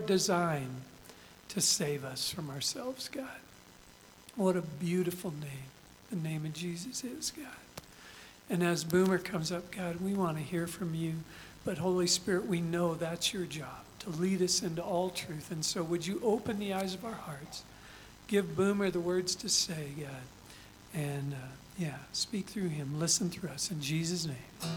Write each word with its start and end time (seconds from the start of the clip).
design 0.00 0.68
to 1.48 1.60
save 1.60 2.02
us 2.02 2.30
from 2.30 2.48
ourselves, 2.48 3.10
God. 3.10 3.26
What 4.36 4.56
a 4.56 4.62
beautiful 4.62 5.30
name 5.30 5.68
the 6.08 6.16
name 6.16 6.44
of 6.44 6.52
Jesus 6.52 7.04
is, 7.04 7.30
God. 7.30 7.46
And 8.50 8.62
as 8.62 8.84
Boomer 8.84 9.18
comes 9.18 9.52
up, 9.52 9.70
God, 9.70 10.00
we 10.00 10.14
want 10.14 10.36
to 10.36 10.42
hear 10.42 10.66
from 10.66 10.94
you. 10.94 11.14
But 11.64 11.78
Holy 11.78 12.06
Spirit, 12.06 12.46
we 12.46 12.60
know 12.60 12.94
that's 12.94 13.32
your 13.32 13.44
job 13.44 13.84
to 14.00 14.10
lead 14.10 14.42
us 14.42 14.62
into 14.62 14.82
all 14.82 15.10
truth. 15.10 15.50
And 15.50 15.64
so 15.64 15.82
would 15.82 16.06
you 16.06 16.20
open 16.24 16.58
the 16.58 16.72
eyes 16.72 16.94
of 16.94 17.04
our 17.04 17.12
hearts? 17.12 17.62
Give 18.28 18.56
Boomer 18.56 18.90
the 18.90 19.00
words 19.00 19.34
to 19.36 19.48
say, 19.48 19.88
God. 20.00 20.10
And 20.94 21.34
uh, 21.34 21.48
yeah, 21.78 21.96
speak 22.12 22.46
through 22.46 22.68
him. 22.68 22.98
Listen 22.98 23.30
through 23.30 23.50
us. 23.50 23.70
In 23.70 23.80
Jesus' 23.80 24.26
name. 24.26 24.70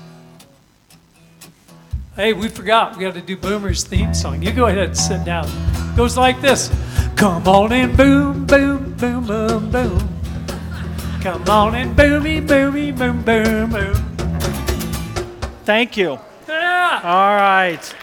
Hey, 2.15 2.31
we 2.31 2.47
forgot. 2.47 2.95
We 2.95 3.03
got 3.03 3.13
to 3.15 3.21
do 3.21 3.35
Boomer's 3.35 3.83
theme 3.83 4.13
song. 4.13 4.41
You 4.41 4.53
go 4.53 4.67
ahead 4.67 4.85
and 4.85 4.97
sit 4.97 5.25
down. 5.25 5.49
It 5.49 5.97
goes 5.97 6.15
like 6.15 6.39
this 6.39 6.71
Come 7.17 7.45
on 7.45 7.73
in, 7.73 7.93
boom, 7.93 8.45
boom, 8.45 8.93
boom, 8.93 9.27
boom, 9.27 9.69
boom. 9.69 9.99
Come 11.21 11.43
on 11.49 11.75
in, 11.75 11.93
boomy, 11.93 12.47
boomy, 12.47 12.97
boom, 12.97 13.21
boom, 13.21 13.69
boom. 13.69 13.95
Thank 15.65 15.97
you. 15.97 16.17
Yeah. 16.47 17.01
All 17.03 17.35
right. 17.35 17.95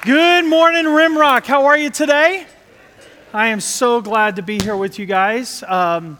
Good 0.00 0.46
morning, 0.46 0.86
Rimrock. 0.86 1.44
How 1.44 1.66
are 1.66 1.76
you 1.76 1.90
today? 1.90 2.46
I 3.34 3.48
am 3.48 3.60
so 3.60 4.00
glad 4.00 4.36
to 4.36 4.42
be 4.42 4.60
here 4.60 4.78
with 4.78 4.98
you 4.98 5.04
guys. 5.04 5.62
Um, 5.64 6.18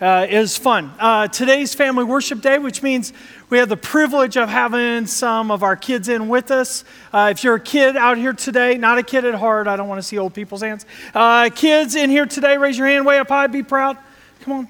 uh, 0.00 0.26
it 0.28 0.36
was 0.36 0.58
fun. 0.58 0.92
Uh, 0.98 1.28
today's 1.28 1.76
Family 1.76 2.02
Worship 2.02 2.40
Day, 2.40 2.58
which 2.58 2.82
means 2.82 3.12
we 3.52 3.58
have 3.58 3.68
the 3.68 3.76
privilege 3.76 4.38
of 4.38 4.48
having 4.48 5.06
some 5.06 5.50
of 5.50 5.62
our 5.62 5.76
kids 5.76 6.08
in 6.08 6.26
with 6.30 6.50
us. 6.50 6.84
Uh, 7.12 7.28
if 7.30 7.44
you're 7.44 7.56
a 7.56 7.60
kid 7.60 7.98
out 7.98 8.16
here 8.16 8.32
today, 8.32 8.78
not 8.78 8.96
a 8.96 9.02
kid 9.02 9.26
at 9.26 9.34
heart, 9.34 9.66
I 9.66 9.76
don't 9.76 9.88
want 9.88 9.98
to 9.98 10.02
see 10.02 10.16
old 10.16 10.32
people's 10.32 10.62
hands. 10.62 10.86
Uh, 11.12 11.50
kids 11.54 11.94
in 11.94 12.08
here 12.08 12.24
today, 12.24 12.56
raise 12.56 12.78
your 12.78 12.86
hand 12.86 13.04
way 13.04 13.18
up 13.18 13.28
high, 13.28 13.48
be 13.48 13.62
proud. 13.62 13.98
Come 14.40 14.54
on, 14.54 14.68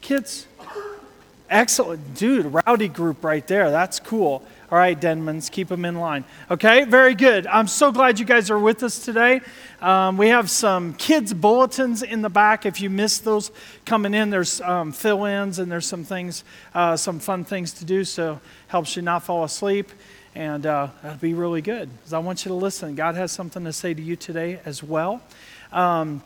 kids. 0.00 0.46
Excellent. 1.50 2.14
Dude, 2.14 2.46
rowdy 2.46 2.88
group 2.88 3.22
right 3.22 3.46
there. 3.46 3.70
That's 3.70 4.00
cool. 4.00 4.42
All 4.68 4.78
right, 4.78 5.00
Denmans, 5.00 5.48
keep 5.48 5.68
them 5.68 5.84
in 5.84 5.94
line. 5.94 6.24
Okay, 6.50 6.84
very 6.86 7.14
good. 7.14 7.46
I'm 7.46 7.68
so 7.68 7.92
glad 7.92 8.18
you 8.18 8.24
guys 8.24 8.50
are 8.50 8.58
with 8.58 8.82
us 8.82 8.98
today. 8.98 9.40
Um, 9.80 10.16
we 10.16 10.26
have 10.28 10.50
some 10.50 10.94
kids' 10.94 11.32
bulletins 11.32 12.02
in 12.02 12.22
the 12.22 12.28
back. 12.28 12.66
If 12.66 12.80
you 12.80 12.90
missed 12.90 13.24
those 13.24 13.52
coming 13.84 14.12
in, 14.12 14.30
there's 14.30 14.60
um, 14.62 14.90
fill 14.90 15.24
ins 15.24 15.60
and 15.60 15.70
there's 15.70 15.86
some 15.86 16.02
things, 16.02 16.42
uh, 16.74 16.96
some 16.96 17.20
fun 17.20 17.44
things 17.44 17.74
to 17.74 17.84
do, 17.84 18.02
so 18.02 18.40
helps 18.66 18.96
you 18.96 19.02
not 19.02 19.22
fall 19.22 19.44
asleep. 19.44 19.92
And 20.34 20.66
uh, 20.66 20.88
that'd 21.00 21.20
be 21.20 21.34
really 21.34 21.62
good 21.62 21.88
because 21.98 22.12
I 22.12 22.18
want 22.18 22.44
you 22.44 22.48
to 22.48 22.56
listen. 22.56 22.96
God 22.96 23.14
has 23.14 23.30
something 23.30 23.62
to 23.62 23.72
say 23.72 23.94
to 23.94 24.02
you 24.02 24.16
today 24.16 24.58
as 24.64 24.82
well. 24.82 25.22
Um, 25.70 26.24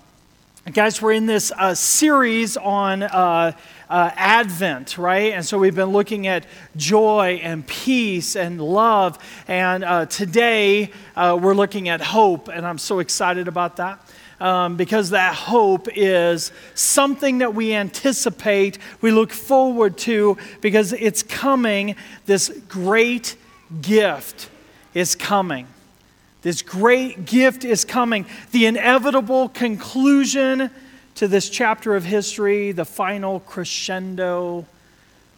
Guys, 0.72 1.02
we're 1.02 1.12
in 1.12 1.26
this 1.26 1.50
uh, 1.56 1.74
series 1.74 2.56
on 2.56 3.02
uh, 3.02 3.52
uh, 3.88 4.10
Advent, 4.14 4.98
right? 4.98 5.32
And 5.32 5.44
so 5.44 5.58
we've 5.58 5.74
been 5.74 5.90
looking 5.90 6.28
at 6.28 6.46
joy 6.76 7.40
and 7.42 7.66
peace 7.66 8.36
and 8.36 8.60
love. 8.60 9.18
And 9.48 9.82
uh, 9.82 10.06
today 10.06 10.92
uh, 11.16 11.36
we're 11.40 11.54
looking 11.54 11.88
at 11.88 12.00
hope. 12.00 12.48
And 12.48 12.64
I'm 12.64 12.78
so 12.78 13.00
excited 13.00 13.48
about 13.48 13.76
that. 13.76 14.00
Um, 14.38 14.76
because 14.76 15.10
that 15.10 15.34
hope 15.34 15.88
is 15.94 16.52
something 16.74 17.38
that 17.38 17.54
we 17.54 17.74
anticipate, 17.74 18.78
we 19.00 19.10
look 19.10 19.32
forward 19.32 19.98
to, 19.98 20.38
because 20.60 20.92
it's 20.92 21.22
coming. 21.22 21.96
This 22.26 22.48
great 22.68 23.34
gift 23.80 24.48
is 24.94 25.14
coming. 25.16 25.66
This 26.42 26.62
great 26.62 27.26
gift 27.26 27.64
is 27.64 27.84
coming. 27.84 28.26
The 28.52 28.66
inevitable 28.66 29.48
conclusion 29.50 30.70
to 31.16 31.28
this 31.28 31.50
chapter 31.50 31.94
of 31.94 32.04
history, 32.04 32.72
the 32.72 32.84
final 32.84 33.40
crescendo 33.40 34.66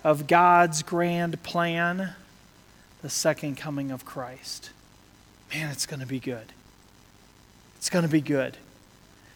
of 0.05 0.27
God's 0.27 0.83
grand 0.83 1.43
plan, 1.43 2.11
the 3.03 3.11
second 3.11 3.57
coming 3.57 3.91
of 3.91 4.05
Christ. 4.05 4.71
Man, 5.53 5.71
it's 5.71 5.87
going 5.87 6.01
to 6.01 6.07
be 6.07 6.21
good. 6.21 6.53
It's 7.77 7.91
going 7.91 8.05
to 8.05 8.11
be 8.11 8.21
good. 8.21 8.57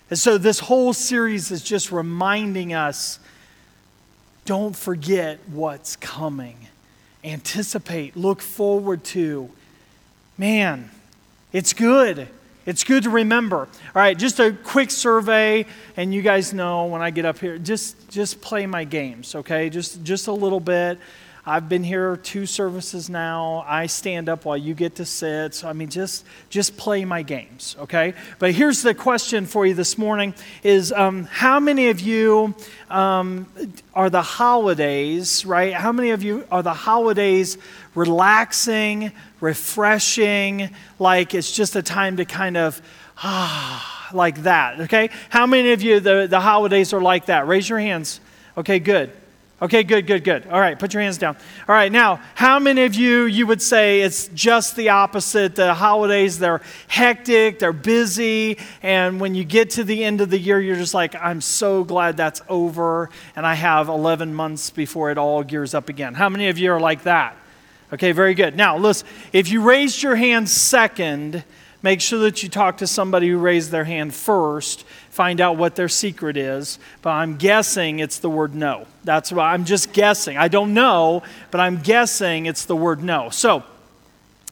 And 0.09 0.19
so, 0.19 0.39
this 0.39 0.61
whole 0.61 0.93
series 0.93 1.51
is 1.51 1.63
just 1.63 1.91
reminding 1.91 2.73
us 2.73 3.19
don't 4.45 4.77
forget 4.77 5.41
what's 5.49 5.97
coming. 5.97 6.69
Anticipate, 7.25 8.17
look 8.17 8.41
forward 8.41 9.03
to. 9.05 9.51
Man, 10.39 10.91
it's 11.57 11.73
good. 11.73 12.29
It's 12.67 12.85
good 12.85 13.05
to 13.05 13.11
remember. 13.11 13.61
All 13.61 13.93
right, 13.95 14.19
just 14.19 14.39
a 14.41 14.53
quick 14.53 14.91
survey, 14.91 15.65
and 15.97 16.13
you 16.13 16.21
guys 16.21 16.53
know 16.53 16.85
when 16.85 17.01
I 17.01 17.11
get 17.11 17.25
up 17.25 17.39
here, 17.39 17.57
just 17.57 18.11
just 18.11 18.43
play 18.43 18.67
my 18.67 18.85
games, 18.85 19.35
okay? 19.35 19.71
Just 19.71 20.03
just 20.03 20.27
a 20.27 20.33
little 20.33 20.61
bit. 20.61 20.99
I've 21.49 21.69
been 21.69 21.85
here 21.85 22.17
two 22.17 22.45
services 22.45 23.09
now. 23.09 23.65
I 23.69 23.87
stand 23.87 24.29
up 24.29 24.45
while 24.45 24.57
you 24.57 24.75
get 24.75 24.97
to 24.97 25.05
sit. 25.05 25.55
So 25.55 25.69
I 25.69 25.75
mean, 25.75 25.89
just 25.89 26.27
just 26.51 26.77
play 26.77 27.05
my 27.05 27.23
games, 27.23 27.77
okay? 27.79 28.15
But 28.41 28.51
here's 28.51 28.83
the 28.83 28.95
question 28.95 29.47
for 29.47 29.65
you 29.65 29.75
this 29.75 29.97
morning: 29.97 30.35
Is 30.65 30.93
um, 30.93 31.25
how 31.25 31.61
many 31.61 31.89
of 31.89 32.01
you 32.01 32.57
um, 32.91 33.47
are 33.95 34.11
the 34.11 34.23
holidays 34.23 35.47
right? 35.47 35.73
How 35.73 35.93
many 35.93 36.11
of 36.11 36.25
you 36.25 36.45
are 36.51 36.65
the 36.65 36.75
holidays 36.75 37.59
relaxing? 37.95 39.13
refreshing, 39.41 40.71
like 40.99 41.35
it's 41.35 41.53
just 41.53 41.77
a 41.77 41.83
time 41.83 42.17
to 42.17 42.25
kind 42.25 42.57
of, 42.57 42.81
ah, 43.19 44.09
like 44.13 44.43
that, 44.43 44.81
okay? 44.81 45.11
How 45.29 45.47
many 45.47 45.73
of 45.73 45.83
you, 45.83 46.01
the, 46.01 46.27
the 46.29 46.41
holidays 46.41 46.93
are 46.93 47.01
like 47.01 47.27
that? 47.27 47.47
Raise 47.47 47.69
your 47.69 47.79
hands. 47.79 48.21
Okay, 48.57 48.79
good. 48.79 49.13
Okay, 49.63 49.85
good, 49.85 50.07
good, 50.07 50.23
good. 50.23 50.47
All 50.49 50.61
right, 50.61 50.79
put 50.79 50.93
your 50.93 51.03
hands 51.03 51.17
down. 51.17 51.35
All 51.67 51.75
right, 51.75 51.91
now, 51.91 52.21
how 52.35 52.59
many 52.59 52.85
of 52.85 52.95
you 52.95 53.25
you 53.25 53.47
would 53.47 53.63
say 53.63 54.03
it's 54.03 54.29
just 54.29 54.77
the 54.77 54.91
opposite? 54.91 55.57
The 55.57 55.73
holidays, 55.73 56.39
they're 56.39 56.61
hectic, 56.89 57.59
they're 57.59 57.73
busy, 57.73 58.59
and 58.83 59.19
when 59.19 59.35
you 59.35 59.45
get 59.45 59.71
to 59.71 59.85
the 59.85 60.05
end 60.05 60.21
of 60.21 60.29
the 60.29 60.39
year, 60.39 60.61
you're 60.61 60.77
just 60.77 60.93
like, 60.93 61.15
I'm 61.15 61.41
so 61.41 61.85
glad 61.85 62.19
that's 62.19 62.43
over, 62.51 63.09
and 63.35 63.47
I 63.47 63.55
have 63.55 63.89
11 63.89 64.35
months 64.35 64.69
before 64.69 65.11
it 65.11 65.17
all 65.17 65.43
gears 65.43 65.73
up 65.73 65.89
again. 65.89 66.13
How 66.13 66.29
many 66.29 66.49
of 66.49 66.59
you 66.59 66.73
are 66.73 66.81
like 66.81 67.05
that? 67.05 67.35
Okay, 67.95 68.13
very 68.13 68.35
good. 68.35 68.57
Now, 68.57 68.77
listen, 68.77 69.09
if 69.33 69.51
you 69.51 69.63
raised 69.63 70.03
your 70.03 70.17
hand 70.17 70.51
second, 70.51 71.45
make 71.81 72.03
sure 72.03 72.19
that 72.19 72.43
you 72.43 72.51
talk 72.51 72.77
to 72.79 72.87
somebody 72.87 73.31
who 73.31 73.39
raised 73.39 73.71
their 73.71 73.85
hand 73.85 74.15
first, 74.15 74.85
find 75.09 75.41
out 75.41 75.57
what 75.57 75.77
their 75.77 75.89
secret 75.89 76.37
is. 76.37 76.79
But 77.01 77.13
I'm 77.13 77.37
guessing 77.37 78.01
it's 78.01 78.19
the 78.19 78.29
word 78.29 78.55
no. 78.55 78.87
That's 79.07 79.31
why 79.31 79.53
I'm 79.53 79.65
just 79.65 79.93
guessing. 79.93 80.37
I 80.37 80.49
don't 80.49 80.75
know, 80.75 81.23
but 81.53 81.61
I'm 81.61 81.81
guessing 81.81 82.47
it's 82.47 82.65
the 82.65 82.75
word 82.75 83.05
no. 83.05 83.31
So, 83.31 83.63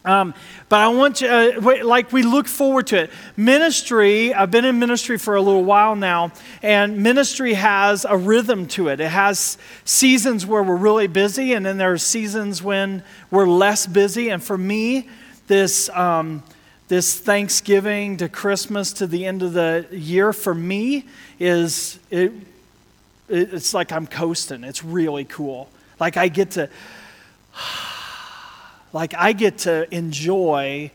um, 0.04 0.32
but 0.69 0.78
I 0.78 0.88
want 0.88 1.22
you, 1.22 1.28
uh, 1.28 1.82
like 1.82 2.12
we 2.12 2.22
look 2.22 2.47
forward 2.47 2.87
to 2.88 3.03
it. 3.03 3.10
Ministry, 3.37 4.32
I've 4.32 4.53
been 4.53 4.64
in 4.64 4.78
ministry 4.78 5.19
for 5.19 5.34
a 5.34 5.41
little 5.41 5.64
while 5.64 5.97
now, 5.97 6.31
and 6.62 7.03
ministry 7.03 7.54
has 7.54 8.06
a 8.09 8.16
rhythm 8.16 8.69
to 8.69 8.88
it. 8.88 9.00
It 9.00 9.09
has 9.09 9.59
seasons 9.84 10.47
where 10.47 10.62
we're 10.62 10.76
really 10.76 11.09
busy, 11.09 11.53
and 11.53 11.66
then 11.66 11.76
there 11.76 11.93
are 11.93 11.98
seasons 11.98 12.62
when 12.62 13.03
we're 13.32 13.48
less 13.48 13.88
busy. 13.88 14.28
And 14.28 14.41
for 14.41 14.56
me, 14.56 15.09
this, 15.48 15.88
um, 15.88 16.44
this 16.87 17.19
Thanksgiving 17.19 18.19
to 18.19 18.28
Christmas 18.28 18.93
to 18.93 19.09
the 19.09 19.26
end 19.26 19.43
of 19.43 19.53
the 19.53 19.88
year, 19.91 20.32
for 20.32 20.54
me, 20.54 21.06
is 21.41 21.98
it, 22.10 22.32
it's 23.29 23.75
like 23.75 23.93
I'm 23.93 24.07
coasting. 24.07 24.65
It's 24.65 24.85
really 24.85 25.25
cool. 25.25 25.69
Like 26.01 26.17
I 26.17 26.29
get 26.29 26.53
to 26.53 26.69
like 28.93 29.15
I 29.15 29.33
get 29.33 29.59
to 29.59 29.93
enjoy 29.95 30.91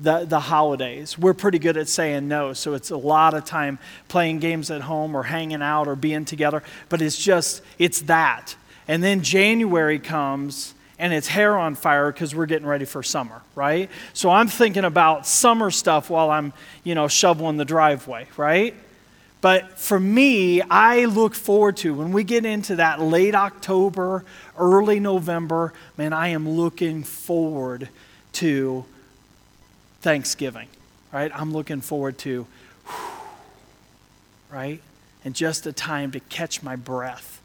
the, 0.00 0.24
the 0.24 0.40
holidays. 0.40 1.18
We're 1.18 1.34
pretty 1.34 1.58
good 1.58 1.76
at 1.76 1.88
saying 1.88 2.26
no, 2.26 2.52
so 2.54 2.74
it's 2.74 2.90
a 2.90 2.96
lot 2.96 3.34
of 3.34 3.44
time 3.44 3.78
playing 4.08 4.38
games 4.38 4.70
at 4.70 4.80
home 4.82 5.14
or 5.14 5.24
hanging 5.24 5.62
out 5.62 5.88
or 5.88 5.94
being 5.94 6.24
together, 6.24 6.62
but 6.88 7.02
it's 7.02 7.22
just, 7.22 7.62
it's 7.78 8.02
that. 8.02 8.56
And 8.88 9.02
then 9.02 9.22
January 9.22 9.98
comes 9.98 10.74
and 10.98 11.12
it's 11.12 11.28
hair 11.28 11.56
on 11.56 11.74
fire 11.74 12.10
because 12.10 12.34
we're 12.34 12.46
getting 12.46 12.66
ready 12.66 12.84
for 12.84 13.02
summer, 13.02 13.42
right? 13.54 13.90
So 14.12 14.30
I'm 14.30 14.48
thinking 14.48 14.84
about 14.84 15.26
summer 15.26 15.70
stuff 15.70 16.10
while 16.10 16.30
I'm, 16.30 16.52
you 16.82 16.94
know, 16.94 17.08
shoveling 17.08 17.56
the 17.56 17.64
driveway, 17.64 18.26
right? 18.36 18.74
But 19.40 19.78
for 19.78 19.98
me, 19.98 20.60
I 20.60 21.06
look 21.06 21.34
forward 21.34 21.78
to 21.78 21.94
when 21.94 22.12
we 22.12 22.24
get 22.24 22.44
into 22.44 22.76
that 22.76 23.00
late 23.00 23.34
October, 23.34 24.24
early 24.58 25.00
November, 25.00 25.72
man, 25.96 26.12
I 26.12 26.28
am 26.28 26.48
looking 26.48 27.02
forward 27.04 27.88
to 28.34 28.84
Thanksgiving, 30.02 30.68
right? 31.10 31.32
I'm 31.34 31.52
looking 31.52 31.80
forward 31.80 32.18
to, 32.18 32.46
right? 34.50 34.80
And 35.24 35.34
just 35.34 35.66
a 35.66 35.72
time 35.72 36.10
to 36.12 36.20
catch 36.20 36.62
my 36.62 36.76
breath. 36.76 37.40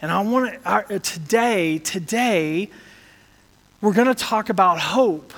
And 0.00 0.10
I 0.10 0.20
want 0.22 0.52
to, 0.52 0.68
uh, 0.68 0.98
today, 0.98 1.78
today, 1.78 2.68
we're 3.80 3.92
going 3.92 4.08
to 4.08 4.14
talk 4.14 4.48
about 4.48 4.80
hope. 4.80 5.32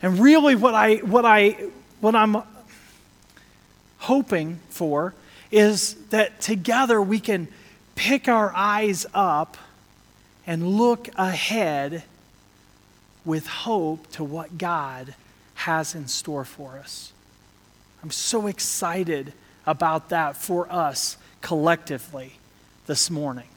And 0.00 0.20
really, 0.20 0.54
what 0.54 0.74
I, 0.74 0.96
what 0.96 1.24
I, 1.24 1.50
what 2.00 2.14
I'm 2.14 2.42
hoping 4.04 4.60
for 4.68 5.14
is 5.50 5.94
that 6.10 6.40
together 6.40 7.00
we 7.00 7.20
can 7.20 7.48
pick 7.94 8.28
our 8.28 8.52
eyes 8.54 9.06
up 9.14 9.56
and 10.46 10.66
look 10.66 11.08
ahead 11.16 12.02
with 13.24 13.46
hope 13.46 14.10
to 14.12 14.22
what 14.22 14.58
God 14.58 15.14
has 15.54 15.94
in 15.94 16.08
store 16.08 16.44
for 16.44 16.78
us. 16.78 17.12
I'm 18.02 18.10
so 18.10 18.46
excited 18.46 19.32
about 19.66 20.10
that 20.10 20.36
for 20.36 20.70
us 20.70 21.16
collectively 21.40 22.34
this 22.86 23.10
morning. 23.10 23.48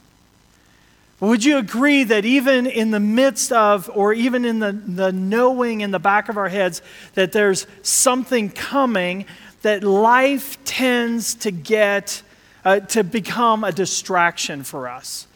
Would 1.19 1.43
you 1.43 1.57
agree 1.57 2.03
that 2.03 2.25
even 2.25 2.67
in 2.67 2.91
the 2.91 2.99
midst 2.99 3.51
of, 3.51 3.89
or 3.93 4.13
even 4.13 4.45
in 4.45 4.59
the, 4.59 4.71
the 4.71 5.11
knowing 5.11 5.81
in 5.81 5.89
the 5.89 5.99
back 5.99 6.29
of 6.29 6.37
our 6.37 6.47
heads 6.47 6.81
that 7.15 7.31
there's 7.31 7.65
something 7.81 8.51
coming, 8.51 9.25
that 9.61 9.83
life 9.83 10.63
tends 10.65 11.35
to 11.35 11.51
get, 11.51 12.21
uh, 12.63 12.79
to 12.81 13.03
become 13.03 13.63
a 13.63 13.71
distraction 13.71 14.63
for 14.63 14.87
us? 14.87 15.27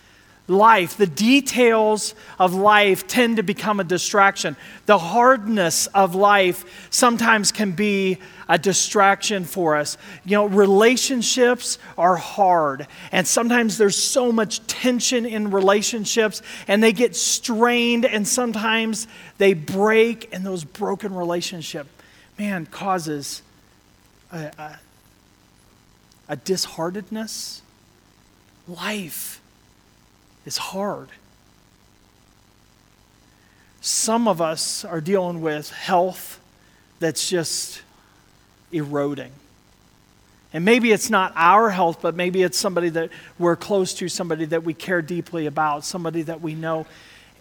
life, 0.51 0.97
the 0.97 1.07
details 1.07 2.13
of 2.37 2.53
life 2.53 3.07
tend 3.07 3.37
to 3.37 3.43
become 3.43 3.79
a 3.79 3.83
distraction. 3.83 4.55
The 4.85 4.97
hardness 4.97 5.87
of 5.87 6.13
life 6.13 6.87
sometimes 6.91 7.51
can 7.51 7.71
be 7.71 8.17
a 8.47 8.57
distraction 8.57 9.45
for 9.45 9.77
us. 9.77 9.97
You 10.25 10.37
know, 10.37 10.45
relationships 10.45 11.79
are 11.97 12.17
hard, 12.17 12.87
and 13.11 13.25
sometimes 13.25 13.77
there's 13.77 13.97
so 13.97 14.31
much 14.31 14.65
tension 14.67 15.25
in 15.25 15.51
relationships, 15.51 16.41
and 16.67 16.83
they 16.83 16.93
get 16.93 17.15
strained, 17.15 18.05
and 18.05 18.27
sometimes 18.27 19.07
they 19.37 19.53
break, 19.53 20.29
and 20.33 20.45
those 20.45 20.63
broken 20.63 21.15
relationship, 21.15 21.87
man, 22.37 22.65
causes 22.65 23.41
a, 24.31 24.51
a, 24.57 24.79
a 26.29 26.35
disheartedness. 26.35 27.61
Life 28.67 29.41
is 30.45 30.57
hard. 30.57 31.09
Some 33.81 34.27
of 34.27 34.41
us 34.41 34.85
are 34.85 35.01
dealing 35.01 35.41
with 35.41 35.71
health 35.71 36.39
that's 36.99 37.29
just 37.29 37.81
eroding. 38.71 39.31
And 40.53 40.65
maybe 40.65 40.91
it's 40.91 41.09
not 41.09 41.31
our 41.35 41.69
health, 41.69 41.99
but 42.01 42.15
maybe 42.15 42.43
it's 42.43 42.57
somebody 42.57 42.89
that 42.89 43.09
we're 43.39 43.55
close 43.55 43.93
to, 43.95 44.09
somebody 44.09 44.45
that 44.45 44.63
we 44.63 44.73
care 44.73 45.01
deeply 45.01 45.45
about, 45.45 45.85
somebody 45.85 46.21
that 46.23 46.41
we 46.41 46.55
know. 46.55 46.85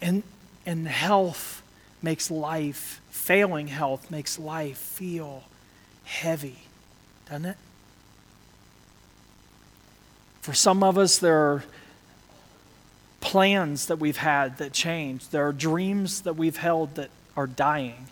And, 0.01 0.23
and 0.65 0.87
health 0.87 1.63
makes 2.03 2.31
life, 2.31 3.01
failing 3.11 3.67
health 3.67 4.11
makes 4.11 4.39
life 4.39 4.79
feel 4.79 5.45
heavy, 6.05 6.59
doesn't 7.31 7.47
it? 7.47 7.57
For 10.43 10.53
some 10.53 10.83
of 10.83 10.99
us, 10.99 11.19
there 11.19 11.39
are 11.39 11.65
plans 13.21 13.87
that 13.87 14.01
we've 14.01 14.17
had 14.17 14.59
that 14.59 14.73
change. 14.73 15.29
There 15.29 15.47
are 15.47 15.53
dreams 15.53 16.23
that 16.23 16.35
we've 16.35 16.57
held 16.57 16.97
that 16.97 17.11
are 17.37 17.47
dying. 17.47 18.09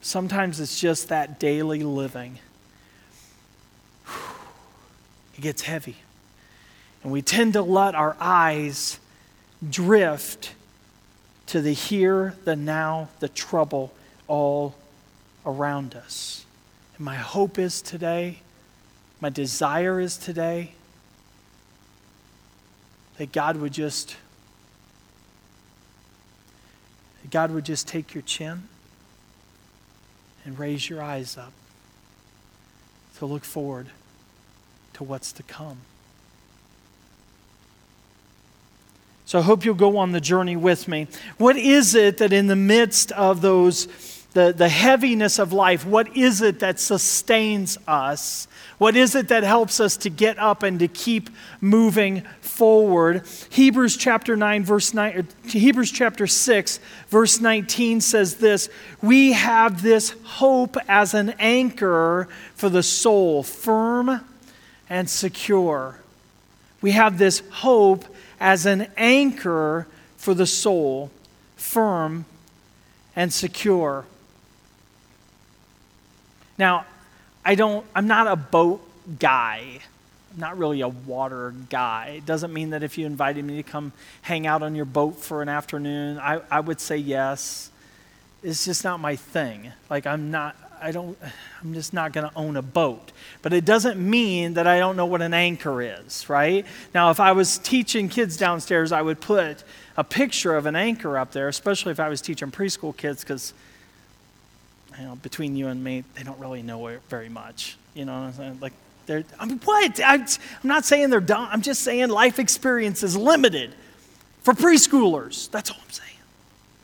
Sometimes 0.00 0.60
it's 0.60 0.78
just 0.78 1.08
that 1.08 1.40
daily 1.40 1.82
living. 1.82 2.38
It 5.36 5.42
gets 5.42 5.62
heavy. 5.62 5.94
And 7.04 7.12
we 7.12 7.22
tend 7.22 7.52
to 7.52 7.62
let 7.62 7.94
our 7.94 8.16
eyes 8.18 8.98
drift 9.70 10.52
to 11.46 11.60
the 11.60 11.72
here, 11.72 12.34
the 12.44 12.56
now, 12.56 13.08
the 13.20 13.28
trouble 13.28 13.92
all 14.26 14.74
around 15.46 15.94
us. 15.94 16.44
And 16.98 17.04
my 17.04 17.14
hope 17.14 17.58
is 17.58 17.80
today, 17.80 18.40
my 19.20 19.30
desire 19.30 20.00
is 20.00 20.16
today 20.16 20.72
that 23.16 23.32
God 23.32 23.56
would 23.56 23.72
just 23.72 24.16
that 27.22 27.30
God 27.30 27.50
would 27.50 27.64
just 27.64 27.88
take 27.88 28.14
your 28.14 28.22
chin 28.22 28.64
and 30.44 30.58
raise 30.58 30.88
your 30.88 31.02
eyes 31.02 31.36
up 31.36 31.52
to 33.18 33.26
look 33.26 33.44
forward 33.44 33.88
to 34.94 35.04
what's 35.04 35.32
to 35.32 35.42
come. 35.42 35.78
So 39.26 39.40
I 39.40 39.42
hope 39.42 39.64
you'll 39.64 39.74
go 39.74 39.98
on 39.98 40.12
the 40.12 40.20
journey 40.20 40.56
with 40.56 40.88
me. 40.88 41.06
What 41.36 41.56
is 41.56 41.94
it 41.94 42.18
that 42.18 42.32
in 42.32 42.46
the 42.46 42.56
midst 42.56 43.12
of 43.12 43.40
those 43.42 43.86
the, 44.38 44.52
the 44.52 44.68
heaviness 44.68 45.40
of 45.40 45.52
life, 45.52 45.84
what 45.84 46.16
is 46.16 46.42
it 46.42 46.60
that 46.60 46.78
sustains 46.78 47.76
us? 47.88 48.46
What 48.78 48.94
is 48.94 49.16
it 49.16 49.26
that 49.28 49.42
helps 49.42 49.80
us 49.80 49.96
to 49.96 50.10
get 50.10 50.38
up 50.38 50.62
and 50.62 50.78
to 50.78 50.86
keep 50.86 51.28
moving 51.60 52.20
forward? 52.40 53.26
Hebrews 53.50 53.96
chapter 53.96 54.36
9 54.36 54.62
verse 54.62 54.94
9 54.94 55.18
er, 55.18 55.26
Hebrews 55.48 55.90
chapter 55.90 56.28
6 56.28 56.78
verse 57.08 57.40
19 57.40 58.00
says 58.00 58.36
this, 58.36 58.68
we 59.02 59.32
have 59.32 59.82
this 59.82 60.14
hope 60.22 60.76
as 60.86 61.14
an 61.14 61.34
anchor 61.40 62.28
for 62.54 62.68
the 62.68 62.84
soul, 62.84 63.42
firm 63.42 64.20
and 64.88 65.10
secure. 65.10 65.98
We 66.80 66.92
have 66.92 67.18
this 67.18 67.42
hope 67.50 68.04
as 68.38 68.66
an 68.66 68.86
anchor 68.96 69.88
for 70.16 70.32
the 70.32 70.46
soul, 70.46 71.10
firm 71.56 72.24
and 73.16 73.32
secure. 73.32 74.06
Now, 76.58 76.84
I 77.44 77.54
don't, 77.54 77.86
I'm 77.94 78.06
not 78.06 78.26
a 78.26 78.36
boat 78.36 78.82
guy. 79.18 79.80
I'm 80.34 80.40
not 80.40 80.58
really 80.58 80.80
a 80.80 80.88
water 80.88 81.54
guy. 81.70 82.16
It 82.18 82.26
doesn't 82.26 82.52
mean 82.52 82.70
that 82.70 82.82
if 82.82 82.98
you 82.98 83.06
invited 83.06 83.44
me 83.44 83.56
to 83.56 83.62
come 83.62 83.92
hang 84.22 84.46
out 84.46 84.62
on 84.62 84.74
your 84.74 84.84
boat 84.84 85.16
for 85.16 85.40
an 85.40 85.48
afternoon, 85.48 86.18
I, 86.18 86.40
I 86.50 86.60
would 86.60 86.80
say 86.80 86.96
yes. 86.96 87.70
It's 88.42 88.64
just 88.64 88.84
not 88.84 89.00
my 89.00 89.16
thing. 89.16 89.72
Like, 89.88 90.06
I'm 90.06 90.30
not, 90.30 90.56
I 90.80 90.92
don't, 90.92 91.16
I'm 91.62 91.74
just 91.74 91.92
not 91.92 92.12
going 92.12 92.28
to 92.28 92.36
own 92.36 92.56
a 92.56 92.62
boat. 92.62 93.12
But 93.40 93.52
it 93.52 93.64
doesn't 93.64 93.98
mean 93.98 94.54
that 94.54 94.66
I 94.66 94.78
don't 94.78 94.96
know 94.96 95.06
what 95.06 95.22
an 95.22 95.34
anchor 95.34 95.80
is, 95.80 96.28
right? 96.28 96.66
Now, 96.94 97.10
if 97.10 97.20
I 97.20 97.32
was 97.32 97.58
teaching 97.58 98.08
kids 98.08 98.36
downstairs, 98.36 98.92
I 98.92 99.02
would 99.02 99.20
put 99.20 99.64
a 99.96 100.04
picture 100.04 100.56
of 100.56 100.66
an 100.66 100.76
anchor 100.76 101.18
up 101.18 101.32
there, 101.32 101.48
especially 101.48 101.92
if 101.92 102.00
I 102.00 102.08
was 102.08 102.20
teaching 102.20 102.50
preschool 102.50 102.96
kids, 102.96 103.22
because 103.22 103.54
you 104.98 105.04
know, 105.04 105.16
between 105.16 105.56
you 105.56 105.68
and 105.68 105.82
me, 105.82 106.04
they 106.14 106.22
don't 106.22 106.38
really 106.38 106.62
know 106.62 106.98
very 107.08 107.28
much. 107.28 107.76
You 107.94 108.04
know 108.04 108.12
what 108.12 108.26
I'm 108.26 108.32
saying? 108.32 108.58
Like, 108.60 108.72
they're, 109.06 109.24
I 109.38 109.46
mean, 109.46 109.60
what? 109.64 110.00
I'm, 110.04 110.22
I'm 110.22 110.28
not 110.64 110.84
saying 110.84 111.10
they're 111.10 111.20
dumb. 111.20 111.48
I'm 111.50 111.62
just 111.62 111.82
saying 111.82 112.08
life 112.08 112.38
experience 112.38 113.02
is 113.02 113.16
limited 113.16 113.74
for 114.42 114.54
preschoolers. 114.54 115.50
That's 115.50 115.70
all 115.70 115.78
I'm 115.82 115.90
saying. 115.90 116.16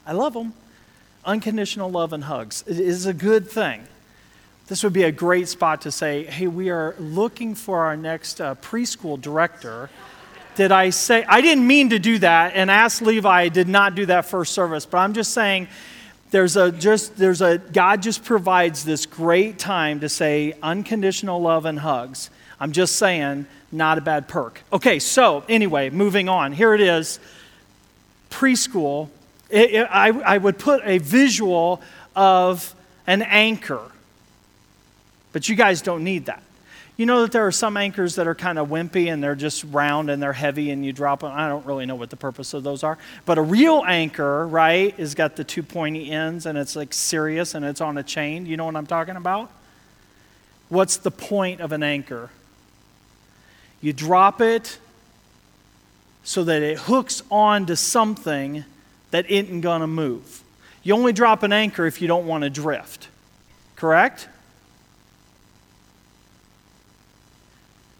I 0.06 0.12
love 0.12 0.34
them. 0.34 0.54
Unconditional 1.24 1.90
love 1.90 2.12
and 2.12 2.24
hugs 2.24 2.62
it 2.66 2.78
is 2.78 3.06
a 3.06 3.14
good 3.14 3.48
thing. 3.48 3.86
This 4.66 4.82
would 4.82 4.92
be 4.92 5.02
a 5.02 5.12
great 5.12 5.48
spot 5.48 5.82
to 5.82 5.92
say, 5.92 6.24
hey, 6.24 6.46
we 6.46 6.70
are 6.70 6.94
looking 6.98 7.54
for 7.54 7.84
our 7.84 7.96
next 7.96 8.40
uh, 8.40 8.54
preschool 8.56 9.20
director. 9.20 9.90
Did 10.56 10.72
I 10.72 10.90
say, 10.90 11.24
I 11.28 11.42
didn't 11.42 11.66
mean 11.66 11.90
to 11.90 11.98
do 11.98 12.18
that, 12.20 12.54
and 12.54 12.70
ask 12.70 13.02
Levi, 13.02 13.28
I 13.28 13.48
did 13.48 13.68
not 13.68 13.94
do 13.94 14.06
that 14.06 14.24
first 14.24 14.54
service, 14.54 14.86
but 14.86 14.98
I'm 14.98 15.12
just 15.12 15.32
saying, 15.32 15.68
there's 16.34 16.56
a 16.56 16.72
just 16.72 17.16
there's 17.16 17.40
a 17.40 17.58
God 17.58 18.02
just 18.02 18.24
provides 18.24 18.84
this 18.84 19.06
great 19.06 19.56
time 19.56 20.00
to 20.00 20.08
say 20.08 20.54
unconditional 20.64 21.40
love 21.40 21.64
and 21.64 21.78
hugs. 21.78 22.28
I'm 22.58 22.72
just 22.72 22.96
saying, 22.96 23.46
not 23.70 23.98
a 23.98 24.00
bad 24.00 24.26
perk. 24.26 24.60
Okay, 24.72 24.98
so 24.98 25.44
anyway, 25.48 25.90
moving 25.90 26.28
on. 26.28 26.52
Here 26.52 26.74
it 26.74 26.80
is. 26.80 27.20
Preschool. 28.30 29.10
It, 29.48 29.74
it, 29.74 29.88
I, 29.88 30.08
I 30.08 30.38
would 30.38 30.58
put 30.58 30.82
a 30.84 30.98
visual 30.98 31.80
of 32.16 32.74
an 33.06 33.22
anchor, 33.22 33.92
but 35.32 35.48
you 35.48 35.54
guys 35.54 35.82
don't 35.82 36.02
need 36.02 36.26
that. 36.26 36.42
You 36.96 37.06
know 37.06 37.22
that 37.22 37.32
there 37.32 37.44
are 37.44 37.52
some 37.52 37.76
anchors 37.76 38.14
that 38.14 38.28
are 38.28 38.36
kind 38.36 38.58
of 38.58 38.68
wimpy 38.68 39.12
and 39.12 39.22
they're 39.22 39.34
just 39.34 39.64
round 39.64 40.10
and 40.10 40.22
they're 40.22 40.32
heavy 40.32 40.70
and 40.70 40.84
you 40.84 40.92
drop 40.92 41.20
them. 41.20 41.32
I 41.34 41.48
don't 41.48 41.66
really 41.66 41.86
know 41.86 41.96
what 41.96 42.10
the 42.10 42.16
purpose 42.16 42.54
of 42.54 42.62
those 42.62 42.84
are. 42.84 42.98
But 43.26 43.36
a 43.36 43.42
real 43.42 43.82
anchor, 43.84 44.46
right, 44.46 44.96
is 44.96 45.16
got 45.16 45.34
the 45.34 45.42
two 45.42 45.64
pointy 45.64 46.10
ends 46.10 46.46
and 46.46 46.56
it's 46.56 46.76
like 46.76 46.92
serious 46.92 47.54
and 47.54 47.64
it's 47.64 47.80
on 47.80 47.98
a 47.98 48.04
chain. 48.04 48.46
You 48.46 48.56
know 48.56 48.64
what 48.64 48.76
I'm 48.76 48.86
talking 48.86 49.16
about? 49.16 49.50
What's 50.68 50.96
the 50.96 51.10
point 51.10 51.60
of 51.60 51.72
an 51.72 51.82
anchor? 51.82 52.30
You 53.80 53.92
drop 53.92 54.40
it 54.40 54.78
so 56.22 56.44
that 56.44 56.62
it 56.62 56.78
hooks 56.78 57.22
on 57.30 57.66
to 57.66 57.76
something 57.76 58.64
that 59.10 59.28
isn't 59.28 59.60
going 59.62 59.80
to 59.80 59.86
move. 59.86 60.42
You 60.84 60.94
only 60.94 61.12
drop 61.12 61.42
an 61.42 61.52
anchor 61.52 61.86
if 61.86 62.00
you 62.00 62.08
don't 62.08 62.26
want 62.26 62.44
to 62.44 62.50
drift. 62.50 63.08
Correct? 63.74 64.28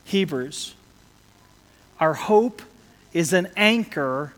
Hebrews. 0.05 0.75
Our 2.01 2.15
hope 2.15 2.63
is 3.13 3.33
an 3.33 3.49
anchor 3.57 4.33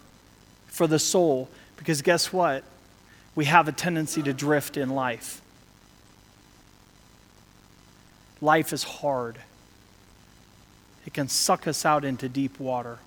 for 0.67 0.87
the 0.87 0.99
soul 0.99 1.49
because 1.77 2.03
guess 2.03 2.33
what? 2.33 2.65
We 3.35 3.47
have 3.47 3.69
a 3.69 3.73
tendency 3.73 4.23
to 4.23 4.33
drift 4.33 4.77
in 4.77 4.91
life. 4.91 5.41
life 8.41 8.73
is 8.73 8.83
hard. 8.83 9.39
It 11.07 11.15
can 11.15 11.29
suck 11.29 11.67
us 11.67 11.85
out 11.85 12.05
into 12.05 12.29
deep 12.29 12.59
water. 12.59 12.99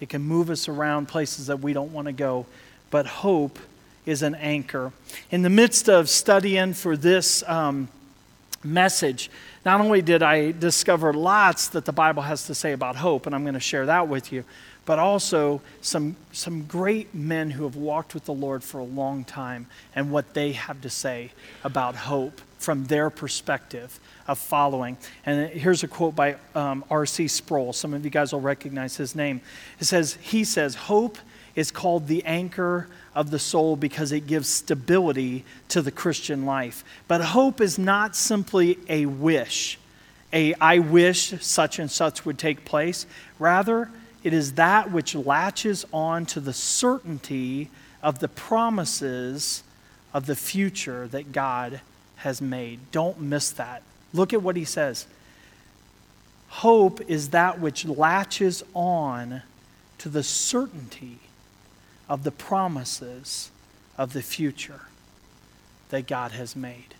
It 0.00 0.08
can 0.08 0.22
move 0.22 0.50
us 0.50 0.68
around 0.68 1.06
places 1.06 1.46
that 1.46 1.60
we 1.60 1.72
don't 1.72 1.92
want 1.92 2.06
to 2.06 2.12
go. 2.12 2.46
But 2.90 3.06
hope 3.06 3.58
is 4.06 4.22
an 4.22 4.34
anchor. 4.34 4.92
In 5.30 5.42
the 5.42 5.50
midst 5.50 5.88
of 5.88 6.08
studying 6.08 6.74
for 6.74 6.96
this 6.96 7.42
um, 7.48 7.88
message, 8.62 9.30
not 9.64 9.80
only 9.80 10.02
did 10.02 10.22
I 10.22 10.52
discover 10.52 11.12
lots 11.12 11.68
that 11.68 11.84
the 11.84 11.92
Bible 11.92 12.22
has 12.22 12.46
to 12.46 12.54
say 12.54 12.72
about 12.72 12.96
hope, 12.96 13.26
and 13.26 13.34
I'm 13.34 13.42
going 13.42 13.54
to 13.54 13.60
share 13.60 13.86
that 13.86 14.08
with 14.08 14.32
you, 14.32 14.44
but 14.84 14.98
also 14.98 15.60
some, 15.80 16.16
some 16.32 16.64
great 16.64 17.14
men 17.14 17.50
who 17.50 17.64
have 17.64 17.76
walked 17.76 18.14
with 18.14 18.24
the 18.24 18.34
Lord 18.34 18.64
for 18.64 18.78
a 18.78 18.84
long 18.84 19.24
time 19.24 19.66
and 19.94 20.10
what 20.10 20.34
they 20.34 20.52
have 20.52 20.80
to 20.82 20.90
say 20.90 21.32
about 21.64 21.94
hope 21.94 22.40
from 22.58 22.84
their 22.86 23.08
perspective 23.08 24.00
of 24.26 24.38
following. 24.38 24.96
And 25.24 25.50
here's 25.50 25.82
a 25.82 25.88
quote 25.88 26.14
by 26.14 26.36
um, 26.54 26.84
R.C. 26.90 27.28
Sproul. 27.28 27.72
Some 27.72 27.94
of 27.94 28.04
you 28.04 28.10
guys 28.10 28.32
will 28.32 28.40
recognize 28.40 28.96
his 28.96 29.14
name. 29.14 29.40
It 29.78 29.84
says, 29.84 30.18
He 30.20 30.44
says, 30.44 30.74
Hope 30.74 31.18
is 31.54 31.70
called 31.70 32.06
the 32.06 32.24
anchor 32.24 32.88
of 33.14 33.30
the 33.30 33.38
soul 33.38 33.76
because 33.76 34.12
it 34.12 34.26
gives 34.26 34.48
stability 34.48 35.44
to 35.68 35.82
the 35.82 35.90
Christian 35.90 36.46
life. 36.46 36.84
But 37.08 37.20
hope 37.20 37.60
is 37.60 37.78
not 37.78 38.14
simply 38.14 38.78
a 38.88 39.06
wish, 39.06 39.78
a 40.32 40.54
I 40.54 40.78
wish 40.78 41.34
such 41.42 41.78
and 41.78 41.90
such 41.90 42.24
would 42.24 42.38
take 42.38 42.64
place. 42.64 43.06
Rather, 43.38 43.90
it 44.22 44.32
is 44.32 44.54
that 44.54 44.90
which 44.90 45.14
latches 45.14 45.84
on 45.92 46.26
to 46.26 46.40
the 46.40 46.52
certainty 46.52 47.70
of 48.02 48.18
the 48.18 48.28
promises 48.28 49.62
of 50.12 50.26
the 50.26 50.36
future 50.36 51.08
that 51.08 51.32
God 51.32 51.80
has 52.16 52.40
made. 52.40 52.80
Don't 52.92 53.20
miss 53.20 53.50
that. 53.52 53.82
Look 54.12 54.32
at 54.32 54.42
what 54.42 54.56
he 54.56 54.64
says. 54.64 55.06
Hope 56.48 57.00
is 57.08 57.30
that 57.30 57.60
which 57.60 57.86
latches 57.86 58.62
on 58.74 59.42
to 59.98 60.08
the 60.08 60.22
certainty 60.22 61.18
of 62.10 62.24
the 62.24 62.32
promises 62.32 63.50
of 63.96 64.12
the 64.12 64.20
future 64.20 64.80
that 65.90 66.08
God 66.08 66.32
has 66.32 66.56
made. 66.56 66.94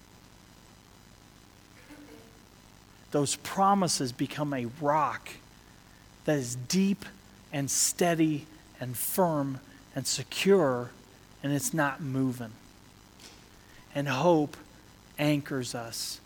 Those 3.10 3.34
promises 3.36 4.12
become 4.12 4.54
a 4.54 4.66
rock 4.80 5.30
that 6.26 6.38
is 6.38 6.54
deep 6.54 7.04
and 7.52 7.68
steady 7.68 8.46
and 8.78 8.96
firm 8.96 9.58
and 9.96 10.06
secure, 10.06 10.90
and 11.42 11.52
it's 11.52 11.74
not 11.74 12.00
moving. 12.00 12.52
And 13.92 14.06
hope 14.06 14.56
anchors 15.18 15.74
us 15.74 16.20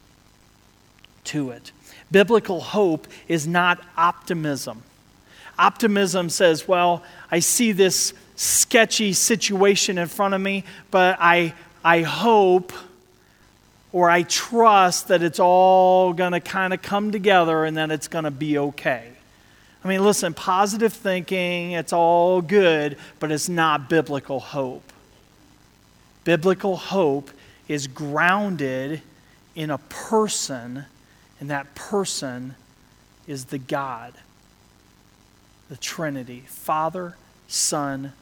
to 1.24 1.50
it. 1.50 1.72
Biblical 2.12 2.60
hope 2.60 3.06
is 3.28 3.46
not 3.46 3.82
optimism. 3.96 4.82
Optimism 5.58 6.28
says, 6.28 6.68
well, 6.68 7.02
I 7.30 7.38
see 7.38 7.72
this 7.72 8.12
sketchy 8.36 9.12
situation 9.12 9.98
in 9.98 10.08
front 10.08 10.34
of 10.34 10.40
me, 10.40 10.64
but 10.90 11.16
I, 11.20 11.54
I 11.84 12.02
hope 12.02 12.72
or 13.92 14.10
I 14.10 14.24
trust 14.24 15.08
that 15.08 15.22
it's 15.22 15.38
all 15.38 16.12
going 16.12 16.32
to 16.32 16.40
kind 16.40 16.74
of 16.74 16.82
come 16.82 17.12
together 17.12 17.64
and 17.64 17.76
that 17.76 17.92
it's 17.92 18.08
going 18.08 18.24
to 18.24 18.32
be 18.32 18.58
okay. 18.58 19.08
I 19.84 19.88
mean, 19.88 20.02
listen, 20.02 20.34
positive 20.34 20.92
thinking, 20.92 21.72
it's 21.72 21.92
all 21.92 22.42
good, 22.42 22.96
but 23.20 23.30
it's 23.30 23.48
not 23.48 23.88
biblical 23.88 24.40
hope. 24.40 24.92
Biblical 26.24 26.76
hope 26.76 27.30
is 27.68 27.86
grounded 27.86 29.02
in 29.54 29.70
a 29.70 29.78
person, 29.78 30.86
and 31.38 31.50
that 31.50 31.74
person 31.76 32.56
is 33.28 33.44
the 33.46 33.58
God, 33.58 34.14
the 35.68 35.76
Trinity 35.76 36.42
Father, 36.48 37.14
Son, 37.46 38.12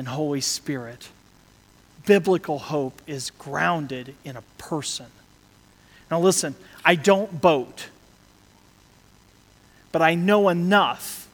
and 0.00 0.08
Holy 0.08 0.40
Spirit. 0.40 1.10
Biblical 2.06 2.58
hope 2.58 3.02
is 3.06 3.28
grounded 3.32 4.14
in 4.24 4.34
a 4.34 4.40
person. 4.56 5.04
Now, 6.10 6.20
listen, 6.20 6.54
I 6.82 6.94
don't 6.94 7.42
boat, 7.42 7.90
but 9.92 10.00
I 10.00 10.14
know 10.14 10.48
enough 10.48 11.28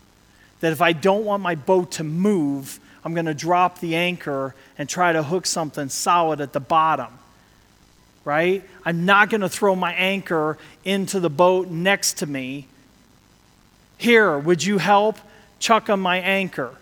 that 0.59 0.73
if 0.73 0.83
I 0.83 0.95
don't 0.95 1.25
want 1.25 1.45
my 1.45 1.55
boat 1.55 1.93
to 1.93 2.03
move, 2.03 2.81
I'm 3.05 3.15
going 3.15 3.27
to 3.27 3.35
drop 3.35 3.79
the 3.79 3.95
anchor 3.95 4.53
and 4.77 4.89
try 4.89 5.13
to 5.13 5.23
hook 5.23 5.47
something 5.47 5.89
solid 5.89 6.41
at 6.41 6.53
the 6.53 6.59
bottom. 6.59 7.21
Right? 8.25 8.65
I'm 8.85 9.05
not 9.05 9.31
going 9.31 9.43
to 9.43 9.49
throw 9.49 9.77
my 9.77 9.93
anchor 9.93 10.59
into 10.85 11.21
the 11.21 11.31
boat 11.31 11.69
next 11.69 12.15
to 12.15 12.27
me. 12.27 12.67
Here, 13.97 14.37
would 14.37 14.65
you 14.65 14.79
help? 14.79 15.19
Chuck 15.61 15.89
on 15.89 16.01
my 16.01 16.19
anchor 16.19 16.77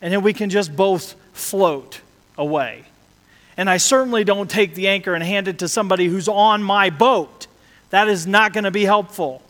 and 0.00 0.12
then 0.12 0.22
we 0.22 0.32
can 0.32 0.50
just 0.50 0.74
both 0.74 1.14
float 1.32 2.00
away. 2.36 2.84
And 3.56 3.70
I 3.70 3.78
certainly 3.78 4.24
don't 4.24 4.50
take 4.50 4.74
the 4.74 4.88
anchor 4.88 5.14
and 5.14 5.22
hand 5.24 5.48
it 5.48 5.60
to 5.60 5.68
somebody 5.68 6.06
who's 6.06 6.28
on 6.28 6.62
my 6.62 6.90
boat. 6.90 7.46
That 7.90 8.08
is 8.08 8.26
not 8.26 8.52
going 8.52 8.64
to 8.64 8.70
be 8.70 8.84
helpful. 8.84 9.42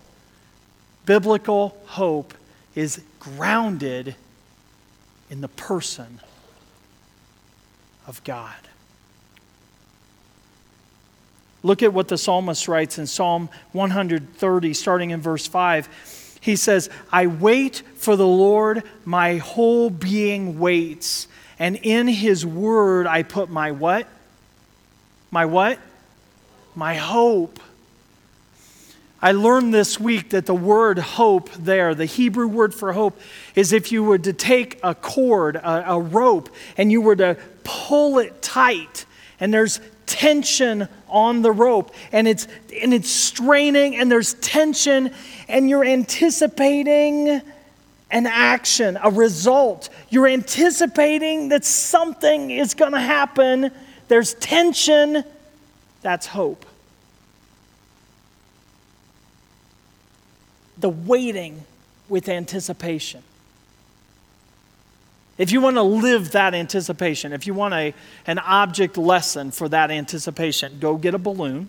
Biblical 1.05 1.77
hope 1.87 2.35
is 2.75 3.03
grounded 3.19 4.15
in 5.31 5.41
the 5.41 5.49
person 5.49 6.21
of 8.07 8.23
God. 8.23 8.55
Look 11.63 11.83
at 11.83 11.93
what 11.93 12.07
the 12.07 12.17
psalmist 12.17 12.69
writes 12.69 12.99
in 12.99 13.09
Psalm 13.09 13.49
130, 13.73 14.75
starting 14.75 15.11
in 15.11 15.21
verse 15.21 15.49
5. 15.49 15.89
He 16.47 16.55
says, 16.55 16.89
I 17.11 17.27
wait 17.27 17.83
for 17.97 18.15
the 18.15 18.25
Lord, 18.25 18.85
my 19.05 19.39
whole 19.39 19.91
being 19.91 20.61
waits. 20.61 21.27
And 21.59 21.75
in 21.75 22.07
his 22.07 22.47
word 22.47 23.09
I 23.09 23.25
put 23.25 23.51
my 23.51 23.73
what? 23.73 24.07
My 25.33 25.45
what? 25.45 25.81
My 26.77 26.95
hope. 26.95 27.59
I 29.21 29.33
learned 29.33 29.75
this 29.75 29.99
week 29.99 30.31
that 30.31 30.47
the 30.47 30.55
word 30.55 31.01
hope 31.01 31.51
there, 31.55 31.97
the 31.97 32.05
Hebrew 32.05 32.47
word 32.47 32.73
for 32.73 32.93
hope, 32.93 33.19
is 33.57 33.73
if 33.73 33.91
you 33.91 34.05
were 34.05 34.19
to 34.19 34.33
take 34.33 34.79
a 34.85 34.95
cord, 34.95 35.57
a, 35.57 35.95
a 35.95 36.01
rope, 36.01 36.49
and 36.77 36.93
you 36.93 37.01
were 37.01 37.17
to 37.17 37.37
pull 37.65 38.21
it 38.21 38.41
tight, 38.41 39.05
and 39.41 39.53
there's 39.53 39.81
tension 40.07 40.89
on 41.09 41.43
the 41.43 41.53
rope 41.53 41.93
and 42.13 42.27
it's 42.27 42.49
and 42.81 42.95
it's 42.95 43.11
straining 43.11 43.97
and 43.97 44.11
there's 44.11 44.35
tension 44.35 45.13
and 45.49 45.69
you're 45.69 45.85
anticipating 45.85 47.43
an 48.11 48.27
action, 48.27 48.99
a 49.03 49.11
result. 49.11 49.89
You're 50.11 50.29
anticipating 50.29 51.49
that 51.49 51.65
something 51.65 52.51
is 52.51 52.75
going 52.75 52.93
to 52.93 53.01
happen. 53.01 53.71
There's 54.09 54.35
tension. 54.35 55.25
That's 56.03 56.27
hope. 56.27 56.65
The 60.79 60.91
waiting 60.91 61.65
with 62.09 62.29
anticipation. 62.29 63.23
If 65.39 65.53
you 65.53 65.61
want 65.61 65.77
to 65.77 65.83
live 65.83 66.33
that 66.33 66.55
anticipation, 66.55 67.33
if 67.33 67.47
you 67.47 67.53
want 67.53 67.75
a, 67.75 67.95
an 68.27 68.39
object 68.39 68.97
lesson 68.97 69.51
for 69.51 69.69
that 69.69 69.91
anticipation, 69.91 70.79
go 70.81 70.97
get 70.97 71.15
a 71.15 71.19
balloon 71.19 71.69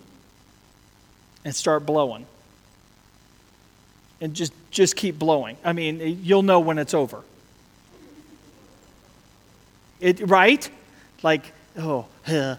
and 1.44 1.54
start 1.54 1.86
blowing. 1.86 2.26
And 4.22 4.34
just, 4.34 4.54
just 4.72 4.96
keep 4.96 5.20
blowing. 5.20 5.58
I 5.64 5.74
mean, 5.74 6.22
you'll 6.24 6.44
know 6.44 6.60
when 6.60 6.78
it's 6.78 6.94
over. 6.94 7.24
It, 10.00 10.28
right? 10.28 10.70
Like, 11.22 11.52
oh, 11.78 12.06
uh, 12.28 12.56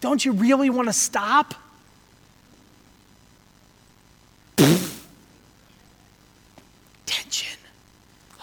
Don't 0.00 0.24
you 0.24 0.32
really 0.32 0.70
want 0.70 0.88
to 0.88 0.92
stop? 0.92 1.54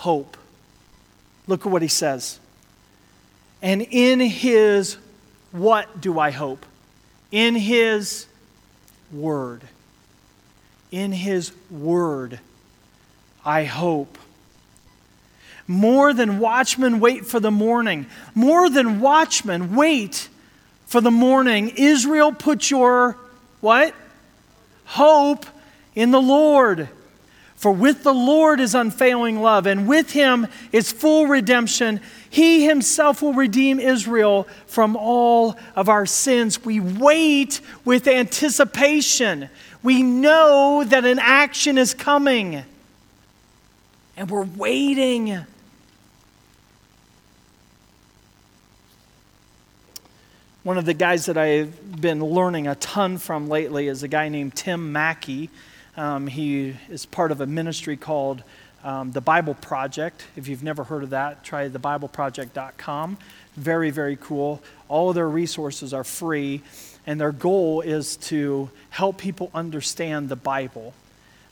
Hope. 0.07 0.37
Look 1.47 1.65
at 1.65 1.69
what 1.69 1.81
he 1.81 1.89
says. 1.89 2.39
And 3.61 3.81
in 3.81 4.21
his 4.21 4.95
what 5.51 5.99
do 5.99 6.17
I 6.17 6.31
hope? 6.31 6.65
In 7.29 7.55
his 7.55 8.25
word. 9.11 9.63
In 10.91 11.11
his 11.11 11.51
word, 11.69 12.39
I 13.43 13.65
hope. 13.65 14.17
More 15.67 16.13
than 16.13 16.39
watchmen 16.39 17.01
wait 17.01 17.25
for 17.25 17.41
the 17.41 17.51
morning. 17.51 18.05
More 18.33 18.69
than 18.69 19.01
watchmen 19.01 19.75
wait 19.75 20.29
for 20.85 21.01
the 21.01 21.11
morning. 21.11 21.73
Israel, 21.75 22.31
put 22.31 22.71
your 22.71 23.17
what? 23.59 23.93
Hope 24.85 25.45
in 25.95 26.11
the 26.11 26.21
Lord. 26.21 26.87
For 27.57 27.71
with 27.71 28.03
the 28.03 28.13
Lord 28.13 28.59
is 28.59 28.75
unfailing 28.75 29.41
love, 29.41 29.65
and 29.65 29.87
with 29.87 30.11
him 30.11 30.45
is 30.71 30.91
full 30.91 31.25
redemption. 31.25 31.99
He 32.29 32.65
himself 32.65 33.23
will 33.23 33.33
redeem 33.33 33.79
Israel 33.79 34.47
from 34.67 34.95
all 34.95 35.57
of 35.75 35.89
our 35.89 36.05
sins. 36.05 36.63
We 36.63 36.79
wait 36.79 37.59
with 37.83 38.07
anticipation. 38.07 39.49
We 39.81 40.03
know 40.03 40.83
that 40.83 41.03
an 41.03 41.17
action 41.17 41.79
is 41.79 41.95
coming, 41.95 42.63
and 44.15 44.29
we're 44.29 44.45
waiting. 44.45 45.39
One 50.61 50.77
of 50.77 50.85
the 50.85 50.93
guys 50.93 51.25
that 51.25 51.39
I've 51.39 51.99
been 51.99 52.23
learning 52.23 52.67
a 52.67 52.75
ton 52.75 53.17
from 53.17 53.49
lately 53.49 53.87
is 53.87 54.03
a 54.03 54.07
guy 54.07 54.29
named 54.29 54.53
Tim 54.53 54.91
Mackie. 54.91 55.49
Um, 55.97 56.27
he 56.27 56.75
is 56.89 57.07
part 57.07 57.31
of 57.31 57.41
a 57.41 57.47
ministry 57.47 57.97
called 57.97 58.43
um, 58.83 59.11
the 59.11 59.21
Bible 59.21 59.55
Project. 59.55 60.23
If 60.35 60.47
you've 60.47 60.63
never 60.63 60.83
heard 60.83 61.03
of 61.03 61.09
that, 61.09 61.43
try 61.43 61.67
thebibleproject.com. 61.67 63.17
Very, 63.55 63.89
very 63.89 64.15
cool. 64.15 64.61
All 64.87 65.09
of 65.09 65.15
their 65.15 65.27
resources 65.27 65.93
are 65.93 66.03
free, 66.03 66.61
and 67.07 67.19
their 67.19 67.31
goal 67.31 67.81
is 67.81 68.15
to 68.17 68.69
help 68.91 69.17
people 69.17 69.49
understand 69.53 70.29
the 70.29 70.35
Bible. 70.35 70.93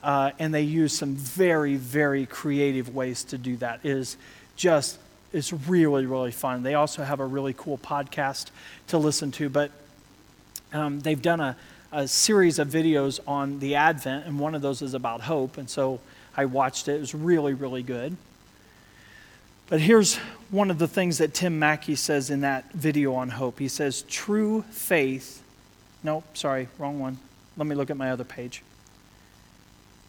Uh, 0.03 0.31
and 0.37 0.53
they 0.53 0.61
use 0.61 0.95
some 0.95 1.15
very, 1.15 1.75
very 1.75 2.27
creative 2.27 2.93
ways 2.93 3.23
to 3.23 3.39
do 3.39 3.57
that. 3.57 3.79
It 3.81 3.89
is 3.89 4.17
just, 4.55 4.99
it's 5.33 5.51
really, 5.51 6.05
really 6.05 6.31
fun. 6.31 6.61
They 6.61 6.75
also 6.75 7.03
have 7.03 7.19
a 7.19 7.25
really 7.25 7.55
cool 7.57 7.79
podcast 7.79 8.49
to 8.87 8.99
listen 8.99 9.31
to, 9.33 9.49
but 9.49 9.71
um, 10.71 10.99
they've 10.99 11.21
done 11.21 11.39
a 11.39 11.57
a 11.95 12.05
series 12.09 12.59
of 12.59 12.67
videos 12.67 13.21
on 13.25 13.59
the 13.59 13.75
Advent, 13.75 14.25
and 14.25 14.37
one 14.37 14.53
of 14.53 14.61
those 14.61 14.81
is 14.81 14.93
about 14.93 15.21
hope. 15.21 15.57
And 15.57 15.69
so 15.69 16.01
I 16.35 16.43
watched 16.43 16.89
it. 16.89 16.95
It 16.95 16.99
was 16.99 17.15
really, 17.15 17.53
really 17.53 17.83
good. 17.83 18.17
But 19.67 19.79
here's 19.79 20.17
one 20.51 20.69
of 20.69 20.77
the 20.77 20.89
things 20.89 21.19
that 21.19 21.33
Tim 21.33 21.57
Mackie 21.57 21.95
says 21.95 22.29
in 22.29 22.41
that 22.41 22.69
video 22.73 23.15
on 23.15 23.29
hope. 23.29 23.59
He 23.59 23.69
says, 23.69 24.01
True 24.03 24.63
faith. 24.71 25.41
Nope, 26.03 26.25
sorry, 26.35 26.67
wrong 26.77 26.99
one. 26.99 27.17
Let 27.55 27.65
me 27.65 27.75
look 27.75 27.89
at 27.89 27.95
my 27.95 28.11
other 28.11 28.25
page. 28.25 28.61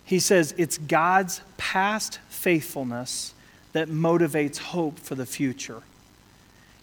He 0.04 0.18
says, 0.18 0.54
It's 0.58 0.78
God's 0.78 1.40
past 1.56 2.18
faithfulness 2.28 3.32
that 3.72 3.88
motivates 3.88 4.58
hope 4.58 4.98
for 4.98 5.14
the 5.14 5.24
future. 5.24 5.82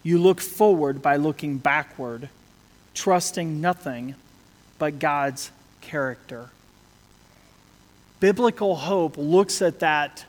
You 0.02 0.18
look 0.18 0.40
forward 0.40 1.02
by 1.02 1.16
looking 1.16 1.58
backward, 1.58 2.30
trusting 2.94 3.60
nothing 3.60 4.14
but 4.78 4.98
God's 4.98 5.50
character. 5.80 6.50
Biblical 8.20 8.76
hope 8.76 9.16
looks 9.16 9.60
at 9.62 9.80
that 9.80 10.24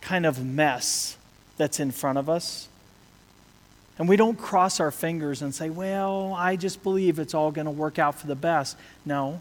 kind 0.00 0.26
of 0.26 0.44
mess 0.44 1.16
that's 1.56 1.80
in 1.80 1.90
front 1.90 2.18
of 2.18 2.28
us. 2.28 2.68
And 3.98 4.08
we 4.08 4.16
don't 4.16 4.36
cross 4.36 4.80
our 4.80 4.90
fingers 4.90 5.42
and 5.42 5.54
say, 5.54 5.70
well, 5.70 6.34
I 6.34 6.56
just 6.56 6.82
believe 6.82 7.18
it's 7.18 7.34
all 7.34 7.50
going 7.50 7.66
to 7.66 7.70
work 7.70 7.98
out 7.98 8.16
for 8.16 8.26
the 8.26 8.34
best. 8.34 8.76
No. 9.04 9.40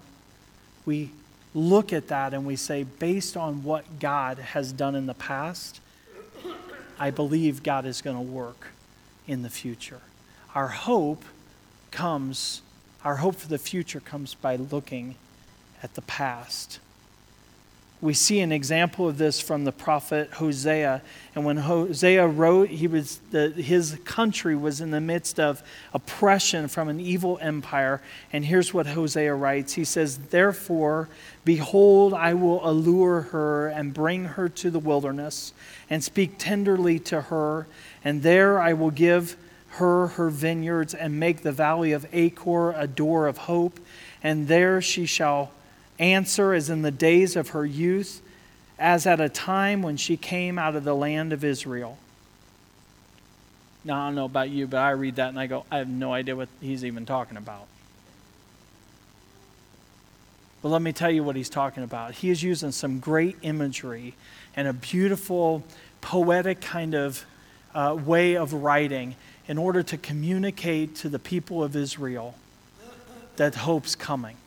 We 0.85 1.11
look 1.53 1.93
at 1.93 2.09
that 2.09 2.33
and 2.33 2.45
we 2.45 2.55
say, 2.55 2.83
based 2.83 3.35
on 3.35 3.63
what 3.63 3.99
God 3.99 4.37
has 4.37 4.71
done 4.71 4.95
in 4.95 5.05
the 5.05 5.13
past, 5.13 5.79
I 6.99 7.11
believe 7.11 7.63
God 7.63 7.85
is 7.85 8.01
going 8.01 8.15
to 8.15 8.21
work 8.21 8.67
in 9.27 9.41
the 9.41 9.49
future. 9.49 10.01
Our 10.53 10.67
hope 10.67 11.23
comes 11.91 12.61
our 13.03 13.17
hope 13.17 13.35
for 13.35 13.47
the 13.47 13.57
future 13.57 13.99
comes 13.99 14.33
by 14.35 14.55
looking 14.55 15.15
at 15.81 15.95
the 15.95 16.01
past. 16.01 16.79
We 18.01 18.15
see 18.15 18.39
an 18.39 18.51
example 18.51 19.07
of 19.07 19.19
this 19.19 19.39
from 19.39 19.63
the 19.63 19.71
prophet 19.71 20.31
Hosea. 20.33 21.03
And 21.35 21.45
when 21.45 21.57
Hosea 21.57 22.25
wrote, 22.27 22.69
he 22.69 22.87
was 22.87 23.19
the, 23.29 23.49
his 23.49 23.99
country 24.05 24.55
was 24.55 24.81
in 24.81 24.89
the 24.89 24.99
midst 24.99 25.39
of 25.39 25.61
oppression 25.93 26.67
from 26.67 26.89
an 26.89 26.99
evil 26.99 27.37
empire. 27.41 28.01
And 28.33 28.43
here's 28.43 28.73
what 28.73 28.87
Hosea 28.87 29.35
writes 29.35 29.73
He 29.73 29.83
says, 29.83 30.17
Therefore, 30.17 31.09
behold, 31.45 32.15
I 32.15 32.33
will 32.33 32.67
allure 32.67 33.21
her 33.21 33.67
and 33.67 33.93
bring 33.93 34.25
her 34.25 34.49
to 34.49 34.71
the 34.71 34.79
wilderness 34.79 35.53
and 35.87 36.03
speak 36.03 36.39
tenderly 36.39 36.97
to 36.99 37.21
her. 37.21 37.67
And 38.03 38.23
there 38.23 38.59
I 38.59 38.73
will 38.73 38.89
give 38.89 39.35
her 39.71 40.07
her 40.07 40.29
vineyards 40.29 40.93
and 40.93 41.19
make 41.19 41.41
the 41.41 41.51
valley 41.51 41.91
of 41.93 42.05
Achor 42.11 42.71
a 42.71 42.87
door 42.87 43.27
of 43.27 43.37
hope. 43.39 43.79
And 44.21 44.47
there 44.47 44.81
she 44.81 45.05
shall 45.05 45.51
answer 45.97 46.53
as 46.53 46.69
in 46.69 46.81
the 46.81 46.91
days 46.91 47.35
of 47.35 47.49
her 47.49 47.65
youth, 47.65 48.21
as 48.77 49.05
at 49.05 49.21
a 49.21 49.29
time 49.29 49.81
when 49.81 49.97
she 49.97 50.17
came 50.17 50.59
out 50.59 50.75
of 50.75 50.83
the 50.83 50.95
land 50.95 51.31
of 51.31 51.43
Israel. 51.43 51.97
Now, 53.83 54.01
I 54.01 54.07
don't 54.07 54.15
know 54.15 54.25
about 54.25 54.49
you, 54.49 54.67
but 54.67 54.77
I 54.77 54.91
read 54.91 55.15
that 55.15 55.29
and 55.29 55.39
I 55.39 55.47
go, 55.47 55.65
I 55.71 55.77
have 55.77 55.89
no 55.89 56.13
idea 56.13 56.35
what 56.35 56.49
he's 56.59 56.85
even 56.85 57.05
talking 57.05 57.37
about. 57.37 57.67
But 60.61 60.69
let 60.69 60.81
me 60.81 60.93
tell 60.93 61.09
you 61.09 61.23
what 61.23 61.35
he's 61.35 61.49
talking 61.49 61.83
about. 61.83 62.13
He 62.13 62.29
is 62.29 62.43
using 62.43 62.71
some 62.71 62.99
great 62.99 63.37
imagery 63.41 64.13
and 64.55 64.67
a 64.67 64.73
beautiful, 64.73 65.63
poetic 66.01 66.61
kind 66.61 66.93
of 66.93 67.25
uh, 67.73 67.95
way 67.95 68.35
of 68.35 68.53
writing 68.53 69.15
in 69.47 69.57
order 69.57 69.83
to 69.83 69.97
communicate 69.97 70.95
to 70.95 71.09
the 71.09 71.19
people 71.19 71.63
of 71.63 71.75
Israel 71.75 72.35
that 73.37 73.55
hope's 73.55 73.95
coming, 73.95 74.37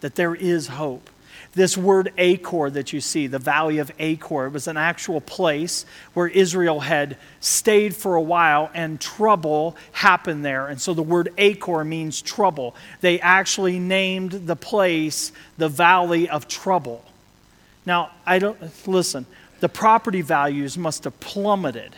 that 0.00 0.14
there 0.14 0.34
is 0.34 0.68
hope. 0.68 1.10
This 1.54 1.76
word 1.76 2.12
Achor 2.18 2.70
that 2.70 2.92
you 2.92 3.00
see, 3.00 3.26
the 3.26 3.38
valley 3.38 3.78
of 3.78 3.90
Achor, 3.98 4.46
it 4.46 4.52
was 4.52 4.68
an 4.68 4.76
actual 4.76 5.20
place 5.20 5.86
where 6.12 6.26
Israel 6.26 6.80
had 6.80 7.16
stayed 7.40 7.96
for 7.96 8.14
a 8.14 8.20
while 8.20 8.70
and 8.74 9.00
trouble 9.00 9.76
happened 9.92 10.44
there. 10.44 10.66
And 10.66 10.80
so 10.80 10.92
the 10.92 11.02
word 11.02 11.32
Achor 11.38 11.84
means 11.84 12.20
trouble. 12.20 12.76
They 13.00 13.20
actually 13.20 13.78
named 13.78 14.32
the 14.32 14.56
place 14.56 15.32
the 15.56 15.68
valley 15.68 16.28
of 16.28 16.46
trouble. 16.46 17.04
Now, 17.86 18.10
I 18.26 18.38
don't, 18.38 18.58
listen, 18.86 19.26
the 19.60 19.68
property 19.68 20.20
values 20.20 20.76
must 20.76 21.04
have 21.04 21.18
plummeted 21.20 21.96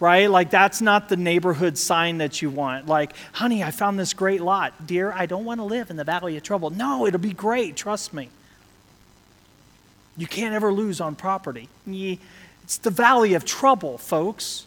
right? 0.00 0.30
Like, 0.30 0.50
that's 0.50 0.80
not 0.80 1.08
the 1.08 1.16
neighborhood 1.16 1.78
sign 1.78 2.18
that 2.18 2.42
you 2.42 2.50
want. 2.50 2.86
Like, 2.86 3.14
honey, 3.32 3.62
I 3.62 3.70
found 3.70 3.98
this 3.98 4.12
great 4.12 4.40
lot. 4.40 4.86
Dear, 4.86 5.12
I 5.12 5.26
don't 5.26 5.44
want 5.44 5.60
to 5.60 5.64
live 5.64 5.90
in 5.90 5.96
the 5.96 6.04
valley 6.04 6.36
of 6.36 6.42
trouble. 6.42 6.70
No, 6.70 7.06
it'll 7.06 7.20
be 7.20 7.32
great. 7.32 7.76
Trust 7.76 8.12
me. 8.12 8.28
You 10.16 10.26
can't 10.26 10.54
ever 10.54 10.72
lose 10.72 11.00
on 11.00 11.16
property. 11.16 11.68
It's 11.86 12.78
the 12.78 12.90
valley 12.90 13.34
of 13.34 13.44
trouble, 13.44 13.98
folks. 13.98 14.66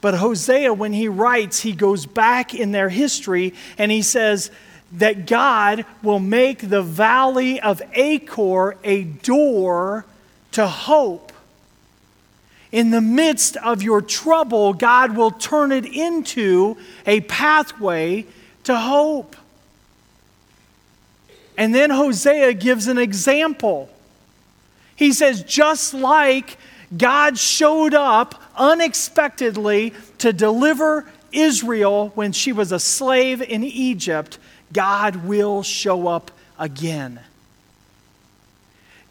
But 0.00 0.14
Hosea, 0.14 0.74
when 0.74 0.92
he 0.92 1.08
writes, 1.08 1.60
he 1.60 1.72
goes 1.72 2.06
back 2.06 2.54
in 2.54 2.72
their 2.72 2.88
history 2.88 3.54
and 3.78 3.92
he 3.92 4.02
says 4.02 4.50
that 4.92 5.26
God 5.26 5.84
will 6.02 6.18
make 6.18 6.68
the 6.68 6.82
valley 6.82 7.60
of 7.60 7.80
Achor 7.94 8.76
a 8.82 9.04
door 9.04 10.04
to 10.52 10.66
hope 10.66 11.31
in 12.72 12.90
the 12.90 13.02
midst 13.02 13.58
of 13.58 13.82
your 13.82 14.00
trouble, 14.00 14.72
God 14.72 15.14
will 15.14 15.30
turn 15.30 15.70
it 15.70 15.84
into 15.84 16.78
a 17.06 17.20
pathway 17.20 18.26
to 18.64 18.76
hope. 18.76 19.36
And 21.56 21.74
then 21.74 21.90
Hosea 21.90 22.54
gives 22.54 22.88
an 22.88 22.96
example. 22.96 23.90
He 24.96 25.12
says, 25.12 25.42
just 25.42 25.92
like 25.92 26.56
God 26.96 27.38
showed 27.38 27.92
up 27.92 28.42
unexpectedly 28.56 29.92
to 30.18 30.32
deliver 30.32 31.10
Israel 31.30 32.08
when 32.14 32.32
she 32.32 32.52
was 32.52 32.72
a 32.72 32.80
slave 32.80 33.42
in 33.42 33.62
Egypt, 33.64 34.38
God 34.72 35.16
will 35.26 35.62
show 35.62 36.08
up 36.08 36.30
again. 36.58 37.20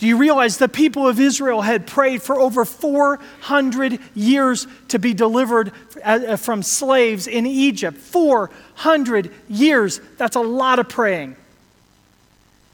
Do 0.02 0.08
you 0.08 0.18
realize 0.18 0.58
the 0.58 0.68
people 0.68 1.08
of 1.08 1.20
Israel 1.20 1.62
had 1.62 1.86
prayed 1.86 2.24
for 2.24 2.40
over 2.40 2.66
400 2.66 4.00
years 4.16 4.66
to 4.88 4.98
be 4.98 5.14
delivered 5.14 5.72
uh, 6.04 6.38
from 6.38 6.64
slaves 6.64 7.28
in 7.28 7.46
Egypt? 7.46 8.00
400 8.00 9.32
years. 9.48 10.02
That's 10.18 10.36
a 10.36 10.42
lot 10.42 10.80
of 10.80 10.90
praying. 10.90 11.36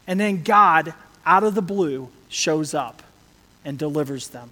And 0.06 0.18
then 0.18 0.42
God, 0.42 0.94
out 1.26 1.44
of 1.44 1.54
the 1.54 1.60
blue, 1.60 2.08
shows 2.30 2.72
up 2.72 3.02
and 3.62 3.78
delivers 3.78 4.28
them. 4.28 4.48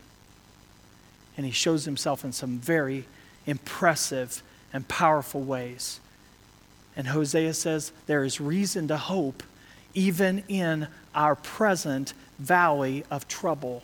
And 1.39 1.47
he 1.47 1.53
shows 1.53 1.87
himself 1.87 2.27
in 2.27 2.33
some 2.33 2.59
very 2.59 3.07
impressive 3.47 4.43
and 4.71 4.87
powerful 4.87 5.41
ways. 5.41 5.99
And 6.95 7.07
Hosea 7.07 7.55
says 7.55 7.93
there 8.07 8.23
is 8.23 8.39
reason 8.39 8.87
to 8.89 8.99
hope 8.99 9.43
even 9.95 10.45
in 10.47 10.89
our 11.15 11.35
present 11.35 12.13
valley 12.39 13.05
of 13.11 13.29
trouble 13.29 13.83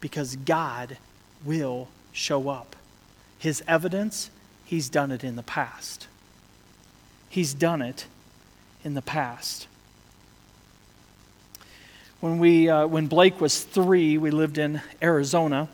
because 0.00 0.36
God 0.36 0.98
will 1.44 1.88
show 2.12 2.48
up. 2.48 2.76
His 3.38 3.62
evidence, 3.66 4.30
He's 4.64 4.88
done 4.88 5.10
it 5.12 5.22
in 5.22 5.36
the 5.36 5.42
past. 5.42 6.06
He's 7.28 7.52
done 7.52 7.82
it 7.82 8.06
in 8.84 8.94
the 8.94 9.02
past. 9.02 9.66
when, 12.20 12.38
we, 12.38 12.70
uh, 12.70 12.86
when 12.86 13.06
Blake 13.06 13.40
was 13.40 13.62
three, 13.62 14.16
we 14.16 14.30
lived 14.30 14.56
in 14.56 14.80
Arizona. 15.02 15.68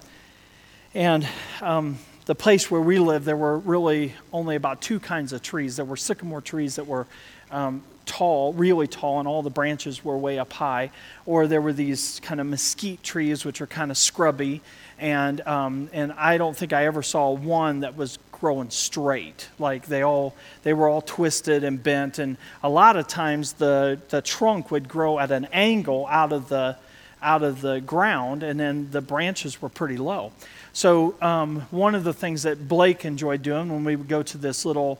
And 0.95 1.29
um, 1.63 1.99
the 2.27 2.35
place 2.35 2.71
where 2.71 2.81
we 2.81 2.99
lived, 2.99 3.25
there 3.25 3.37
were 3.37 3.59
really 3.59 4.15
only 4.33 4.57
about 4.57 4.81
two 4.81 4.99
kinds 4.99 5.33
of 5.33 5.43
trees. 5.43 5.77
There 5.77 5.85
were 5.85 5.97
sycamore 5.97 6.41
trees 6.41 6.75
that 6.77 6.87
were 6.87 7.07
um, 7.53 7.83
tall, 8.11 8.53
really 8.55 8.89
tall, 8.89 9.21
and 9.21 9.29
all 9.29 9.41
the 9.41 9.51
branches 9.51 10.05
were 10.05 10.19
way 10.19 10.37
up 10.41 10.53
high. 10.53 10.91
Or 11.27 11.47
there 11.47 11.61
were 11.61 11.73
these 11.73 12.21
kind 12.25 12.41
of 12.41 12.47
mesquite 12.49 13.05
trees, 13.05 13.45
which 13.45 13.61
are 13.61 13.69
kind 13.69 13.93
of 13.93 13.97
scrubby. 13.97 14.63
And, 14.99 15.41
um, 15.43 15.89
and 15.93 16.13
I 16.15 16.37
don't 16.37 16.57
think 16.57 16.73
I 16.73 16.87
ever 16.87 17.05
saw 17.05 17.31
one 17.31 17.81
that 17.81 17.97
was 17.97 18.19
growing 18.33 18.71
straight. 18.71 19.49
Like 19.61 19.87
they 19.87 20.03
all, 20.03 20.35
they 20.65 20.73
were 20.73 20.89
all 20.89 21.03
twisted 21.03 21.63
and 21.63 21.81
bent. 21.81 22.19
And 22.19 22.37
a 22.65 22.69
lot 22.69 22.97
of 22.97 23.07
times 23.07 23.53
the, 23.53 24.01
the 24.09 24.21
trunk 24.21 24.73
would 24.73 24.89
grow 24.89 25.21
at 25.21 25.31
an 25.31 25.47
angle 25.53 26.09
out 26.11 26.33
of 26.33 26.49
the, 26.49 26.77
out 27.23 27.45
of 27.45 27.61
the 27.61 27.81
ground, 27.81 28.43
and 28.43 28.59
then 28.59 28.91
the 28.91 29.01
branches 29.01 29.63
were 29.63 29.69
pretty 29.69 29.99
low. 29.99 30.33
So, 30.73 31.15
um, 31.23 31.61
one 31.71 31.95
of 31.95 32.03
the 32.03 32.15
things 32.15 32.43
that 32.43 32.67
Blake 32.67 33.05
enjoyed 33.05 33.43
doing 33.43 33.71
when 33.71 33.85
we 33.85 33.95
would 33.95 34.09
go 34.09 34.23
to 34.23 34.39
this 34.39 34.65
little 34.65 34.99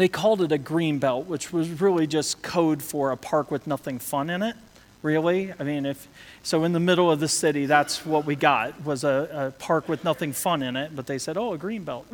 they 0.00 0.08
called 0.08 0.42
it 0.42 0.52
a 0.52 0.58
green 0.58 0.98
belt, 0.98 1.26
which 1.26 1.52
was 1.52 1.80
really 1.80 2.06
just 2.06 2.42
code 2.42 2.82
for 2.82 3.10
a 3.12 3.16
park 3.16 3.50
with 3.50 3.66
nothing 3.66 3.98
fun 3.98 4.28
in 4.30 4.42
it. 4.42 4.56
Really, 5.02 5.52
I 5.58 5.64
mean, 5.64 5.84
if 5.84 6.08
so, 6.42 6.64
in 6.64 6.72
the 6.72 6.80
middle 6.80 7.10
of 7.10 7.20
the 7.20 7.28
city, 7.28 7.66
that's 7.66 8.06
what 8.06 8.24
we 8.24 8.36
got 8.36 8.84
was 8.86 9.04
a, 9.04 9.28
a 9.32 9.50
park 9.62 9.86
with 9.86 10.02
nothing 10.02 10.32
fun 10.32 10.62
in 10.62 10.76
it. 10.76 10.96
But 10.96 11.06
they 11.06 11.18
said, 11.18 11.36
"Oh, 11.36 11.52
a 11.52 11.58
green 11.58 11.84
belt." 11.84 12.06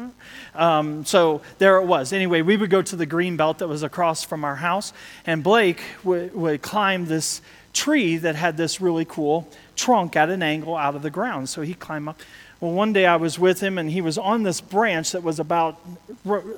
Um, 0.56 1.04
so 1.04 1.40
there 1.58 1.76
it 1.76 1.86
was. 1.86 2.12
Anyway, 2.12 2.42
we 2.42 2.56
would 2.56 2.68
go 2.68 2.82
to 2.82 2.96
the 2.96 3.06
green 3.06 3.36
belt 3.36 3.58
that 3.58 3.68
was 3.68 3.84
across 3.84 4.24
from 4.24 4.44
our 4.44 4.56
house, 4.56 4.92
and 5.24 5.44
Blake 5.44 5.80
would, 6.02 6.34
would 6.34 6.62
climb 6.62 7.06
this 7.06 7.42
tree 7.72 8.16
that 8.16 8.34
had 8.34 8.56
this 8.56 8.80
really 8.80 9.04
cool 9.04 9.48
trunk 9.76 10.16
at 10.16 10.28
an 10.28 10.42
angle 10.42 10.76
out 10.76 10.96
of 10.96 11.02
the 11.02 11.10
ground. 11.10 11.48
So 11.48 11.62
he 11.62 11.74
climbed 11.74 12.08
up. 12.08 12.20
Well, 12.60 12.72
one 12.72 12.92
day 12.92 13.06
I 13.06 13.16
was 13.16 13.38
with 13.38 13.60
him, 13.60 13.78
and 13.78 13.90
he 13.90 14.02
was 14.02 14.18
on 14.18 14.42
this 14.42 14.60
branch 14.60 15.12
that 15.12 15.22
was 15.22 15.40
about, 15.40 15.80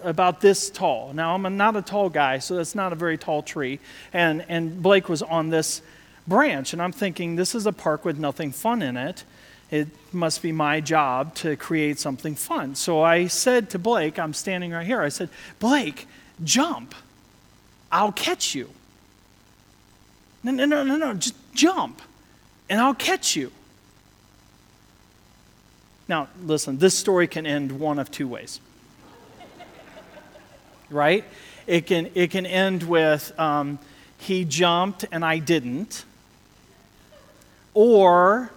about 0.02 0.40
this 0.40 0.68
tall. 0.68 1.12
Now, 1.12 1.34
I'm 1.34 1.56
not 1.56 1.76
a 1.76 1.82
tall 1.82 2.08
guy, 2.08 2.38
so 2.38 2.56
that's 2.56 2.74
not 2.74 2.92
a 2.92 2.96
very 2.96 3.16
tall 3.16 3.42
tree. 3.42 3.78
And, 4.12 4.44
and 4.48 4.82
Blake 4.82 5.08
was 5.08 5.22
on 5.22 5.50
this 5.50 5.80
branch, 6.26 6.72
and 6.72 6.82
I'm 6.82 6.90
thinking, 6.90 7.36
this 7.36 7.54
is 7.54 7.66
a 7.66 7.72
park 7.72 8.04
with 8.04 8.18
nothing 8.18 8.50
fun 8.50 8.82
in 8.82 8.96
it. 8.96 9.22
It 9.70 9.88
must 10.12 10.42
be 10.42 10.50
my 10.50 10.80
job 10.80 11.36
to 11.36 11.56
create 11.56 12.00
something 12.00 12.34
fun. 12.34 12.74
So 12.74 13.00
I 13.00 13.28
said 13.28 13.70
to 13.70 13.78
Blake, 13.78 14.18
I'm 14.18 14.34
standing 14.34 14.72
right 14.72 14.86
here, 14.86 15.00
I 15.00 15.08
said, 15.08 15.28
Blake, 15.60 16.08
jump. 16.42 16.96
I'll 17.92 18.12
catch 18.12 18.56
you. 18.56 18.70
No, 20.42 20.50
no, 20.50 20.64
no, 20.64 20.82
no, 20.82 20.96
no, 20.96 21.14
just 21.14 21.36
jump, 21.54 22.02
and 22.68 22.80
I'll 22.80 22.94
catch 22.94 23.36
you. 23.36 23.52
Now, 26.08 26.28
listen, 26.42 26.78
this 26.78 26.98
story 26.98 27.26
can 27.26 27.46
end 27.46 27.72
one 27.72 27.98
of 27.98 28.10
two 28.10 28.26
ways. 28.26 28.60
right? 30.90 31.24
It 31.66 31.86
can, 31.86 32.10
it 32.14 32.30
can 32.30 32.44
end 32.44 32.82
with 32.82 33.38
um, 33.38 33.78
he 34.18 34.44
jumped 34.44 35.04
and 35.12 35.24
I 35.24 35.38
didn't, 35.38 36.04
or 37.74 38.50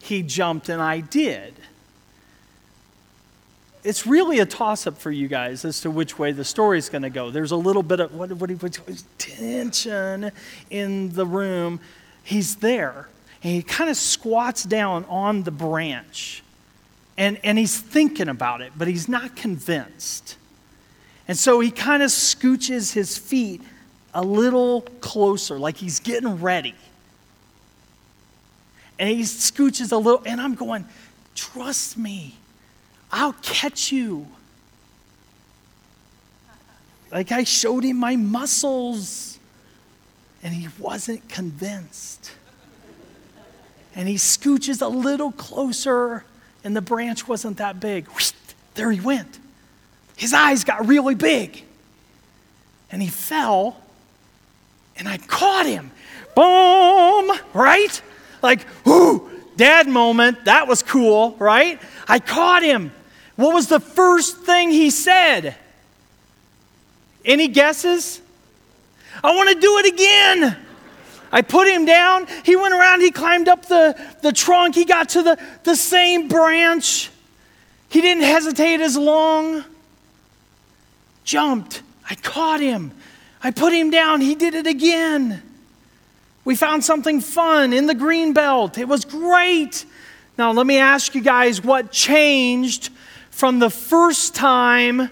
he 0.00 0.22
jumped 0.22 0.68
and 0.68 0.80
I 0.80 1.00
did. 1.00 1.54
It's 3.82 4.06
really 4.06 4.40
a 4.40 4.46
toss 4.46 4.86
up 4.86 4.98
for 4.98 5.12
you 5.12 5.28
guys 5.28 5.64
as 5.64 5.80
to 5.82 5.90
which 5.90 6.18
way 6.18 6.32
the 6.32 6.44
story's 6.44 6.88
going 6.88 7.02
to 7.02 7.10
go. 7.10 7.30
There's 7.30 7.52
a 7.52 7.56
little 7.56 7.84
bit 7.84 8.00
of 8.00 8.14
what, 8.14 8.32
what, 8.32 8.50
what, 8.50 9.02
tension 9.18 10.32
in 10.70 11.12
the 11.12 11.24
room. 11.24 11.78
He's 12.24 12.56
there, 12.56 13.08
and 13.44 13.52
he 13.52 13.62
kind 13.62 13.88
of 13.88 13.96
squats 13.96 14.64
down 14.64 15.04
on 15.04 15.44
the 15.44 15.52
branch 15.52 16.42
and, 17.18 17.38
and 17.42 17.58
he's 17.58 17.78
thinking 17.78 18.28
about 18.28 18.60
it, 18.60 18.72
but 18.76 18.88
he's 18.88 19.08
not 19.08 19.36
convinced. 19.36 20.36
And 21.28 21.36
so 21.36 21.60
he 21.60 21.70
kind 21.70 22.02
of 22.02 22.10
scooches 22.10 22.92
his 22.92 23.16
feet 23.16 23.62
a 24.14 24.22
little 24.22 24.82
closer, 25.00 25.58
like 25.58 25.76
he's 25.76 26.00
getting 26.00 26.40
ready. 26.40 26.74
And 28.98 29.10
he 29.10 29.22
scooches 29.22 29.92
a 29.92 29.96
little, 29.96 30.22
and 30.24 30.40
I'm 30.40 30.54
going, 30.54 30.86
Trust 31.34 31.98
me, 31.98 32.34
I'll 33.12 33.34
catch 33.42 33.92
you. 33.92 34.26
Like 37.12 37.30
I 37.30 37.44
showed 37.44 37.84
him 37.84 37.98
my 37.98 38.16
muscles, 38.16 39.38
and 40.42 40.54
he 40.54 40.68
wasn't 40.78 41.28
convinced. 41.28 42.32
And 43.94 44.08
he 44.08 44.16
scooches 44.16 44.80
a 44.82 44.88
little 44.88 45.32
closer 45.32 46.24
and 46.66 46.74
the 46.74 46.82
branch 46.82 47.28
wasn't 47.28 47.58
that 47.58 47.80
big. 47.80 48.06
There 48.74 48.90
he 48.90 49.00
went. 49.00 49.38
His 50.18 50.34
eyes 50.34 50.62
got 50.62 50.86
really 50.86 51.14
big. 51.14 51.64
And 52.92 53.00
he 53.00 53.08
fell, 53.08 53.80
and 54.98 55.08
I 55.08 55.16
caught 55.16 55.64
him. 55.64 55.90
Boom! 56.34 57.38
Right? 57.54 58.02
Like, 58.42 58.66
whoo, 58.84 59.30
dad 59.56 59.88
moment. 59.88 60.44
That 60.44 60.68
was 60.68 60.82
cool, 60.82 61.36
right? 61.38 61.80
I 62.06 62.18
caught 62.18 62.62
him. 62.62 62.92
What 63.36 63.54
was 63.54 63.68
the 63.68 63.80
first 63.80 64.42
thing 64.42 64.70
he 64.70 64.90
said? 64.90 65.56
Any 67.24 67.48
guesses? 67.48 68.20
I 69.24 69.34
want 69.34 69.48
to 69.48 69.58
do 69.58 69.78
it 69.78 69.86
again. 69.94 70.65
I 71.32 71.42
put 71.42 71.68
him 71.68 71.84
down. 71.84 72.26
He 72.44 72.56
went 72.56 72.74
around, 72.74 73.00
he 73.00 73.10
climbed 73.10 73.48
up 73.48 73.66
the, 73.66 74.00
the 74.22 74.32
trunk, 74.32 74.74
he 74.74 74.84
got 74.84 75.10
to 75.10 75.22
the, 75.22 75.38
the 75.64 75.76
same 75.76 76.28
branch. 76.28 77.10
He 77.88 78.00
didn't 78.00 78.24
hesitate 78.24 78.80
as 78.80 78.96
long. 78.96 79.64
Jumped. 81.24 81.82
I 82.08 82.14
caught 82.14 82.60
him. 82.60 82.92
I 83.42 83.50
put 83.50 83.72
him 83.72 83.90
down. 83.90 84.20
He 84.20 84.34
did 84.34 84.54
it 84.54 84.66
again. 84.66 85.42
We 86.44 86.54
found 86.54 86.84
something 86.84 87.20
fun 87.20 87.72
in 87.72 87.86
the 87.86 87.94
green 87.94 88.32
belt. 88.32 88.78
It 88.78 88.86
was 88.86 89.04
great. 89.04 89.84
Now, 90.38 90.52
let 90.52 90.66
me 90.66 90.78
ask 90.78 91.14
you 91.14 91.20
guys 91.20 91.62
what 91.62 91.90
changed 91.90 92.90
from 93.30 93.58
the 93.58 93.70
first 93.70 94.34
time 94.34 95.10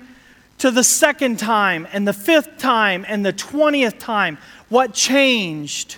to 0.59 0.71
the 0.71 0.85
second 0.85 1.39
time, 1.39 1.87
and 1.93 2.07
the 2.07 2.13
fifth 2.13 2.59
time, 2.59 3.05
and 3.09 3.27
the 3.27 3.33
twentieth 3.33 3.99
time. 3.99 4.39
What 4.69 4.95
changed? 4.95 5.97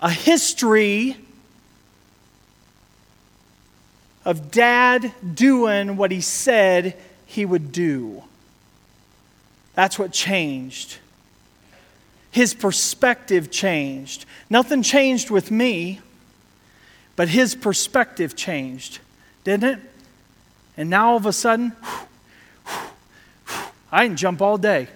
A 0.00 0.10
history 0.10 1.16
of 4.24 4.50
dad 4.50 5.12
doing 5.34 5.96
what 5.96 6.10
he 6.10 6.20
said 6.20 6.96
he 7.26 7.44
would 7.44 7.72
do. 7.72 8.22
That's 9.74 9.98
what 9.98 10.12
changed. 10.12 10.98
His 12.30 12.54
perspective 12.54 13.50
changed. 13.50 14.24
Nothing 14.48 14.82
changed 14.82 15.30
with 15.30 15.50
me, 15.50 16.00
but 17.16 17.28
his 17.28 17.54
perspective 17.54 18.36
changed, 18.36 18.98
didn't 19.44 19.78
it? 19.78 19.80
And 20.76 20.90
now 20.90 21.10
all 21.10 21.16
of 21.16 21.26
a 21.26 21.32
sudden, 21.32 21.74
I 23.92 24.06
can 24.06 24.16
jump 24.16 24.40
all 24.40 24.56
day. 24.56 24.88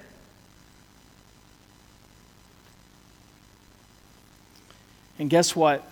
And 5.18 5.30
guess 5.30 5.54
what? 5.54 5.88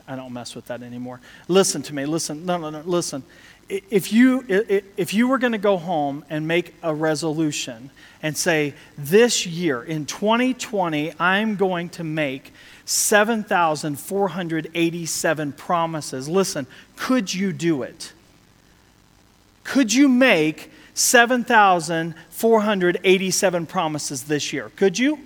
I 0.07 0.15
don't 0.15 0.31
mess 0.31 0.55
with 0.55 0.67
that 0.67 0.81
anymore. 0.81 1.19
Listen 1.49 1.81
to 1.83 1.93
me. 1.93 2.05
Listen. 2.05 2.45
No, 2.45 2.57
no, 2.57 2.69
no. 2.69 2.79
Listen. 2.81 3.23
If 3.69 4.13
you 4.13 4.45
if 4.49 5.13
you 5.13 5.27
were 5.27 5.37
going 5.37 5.51
to 5.53 5.57
go 5.57 5.77
home 5.77 6.25
and 6.29 6.47
make 6.47 6.75
a 6.83 6.93
resolution 6.93 7.89
and 8.21 8.37
say 8.37 8.73
this 8.97 9.45
year 9.45 9.81
in 9.81 10.05
2020 10.05 11.13
I'm 11.19 11.55
going 11.55 11.87
to 11.89 12.03
make 12.03 12.51
7,487 12.85 15.53
promises. 15.53 16.27
Listen, 16.27 16.67
could 16.97 17.33
you 17.33 17.53
do 17.53 17.83
it? 17.83 18.11
Could 19.63 19.93
you 19.93 20.09
make 20.09 20.69
7,487 20.93 23.65
promises 23.65 24.23
this 24.23 24.53
year? 24.53 24.71
Could 24.75 24.99
you? 24.99 25.19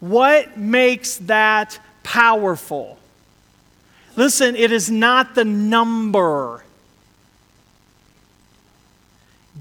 What 0.01 0.57
makes 0.57 1.15
that 1.19 1.79
powerful? 2.03 2.97
Listen, 4.17 4.57
it 4.57 4.73
is 4.73 4.91
not 4.91 5.33
the 5.33 5.45
number 5.45 6.65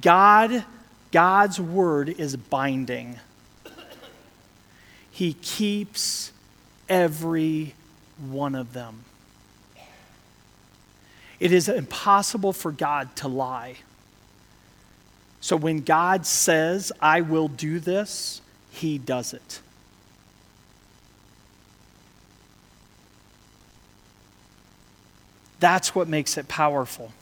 God, 0.01 0.65
God's 1.13 1.61
word 1.61 2.09
is 2.09 2.35
binding. 2.35 3.21
He 5.13 5.35
keeps 5.35 6.33
every 6.89 7.75
one 8.19 8.57
of 8.57 8.73
them. 8.73 9.05
It 11.45 11.53
is 11.53 11.69
impossible 11.69 12.55
for 12.55 12.73
God 12.73 13.15
to 13.17 13.29
lie. 13.29 13.77
So 15.43 15.57
when 15.57 15.81
God 15.81 16.25
says, 16.25 16.91
I 17.03 17.21
will 17.21 17.49
do 17.49 17.79
this, 17.81 18.41
he 18.71 18.97
does 18.97 19.35
it. 19.35 19.61
That's 25.61 25.95
what 25.95 26.09
makes 26.09 26.39
it 26.39 26.49
powerful. 26.49 27.13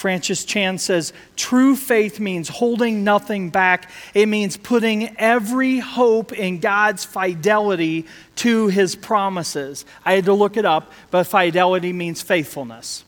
Francis 0.00 0.46
Chan 0.46 0.78
says 0.78 1.12
true 1.36 1.76
faith 1.76 2.20
means 2.20 2.48
holding 2.48 3.04
nothing 3.04 3.50
back. 3.50 3.90
It 4.14 4.28
means 4.28 4.56
putting 4.56 5.14
every 5.18 5.78
hope 5.78 6.32
in 6.32 6.58
God's 6.58 7.04
fidelity 7.04 8.06
to 8.36 8.68
his 8.68 8.96
promises. 8.96 9.84
I 10.02 10.14
had 10.14 10.24
to 10.24 10.32
look 10.32 10.56
it 10.56 10.64
up, 10.64 10.90
but 11.10 11.24
fidelity 11.24 11.92
means 11.92 12.22
faithfulness. 12.22 13.04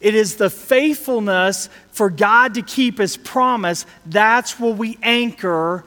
It 0.00 0.14
is 0.14 0.36
the 0.36 0.48
faithfulness 0.48 1.68
for 1.92 2.08
God 2.08 2.54
to 2.54 2.62
keep 2.62 2.96
his 2.96 3.18
promise. 3.18 3.84
That's 4.06 4.58
what 4.58 4.78
we 4.78 4.98
anchor 5.02 5.84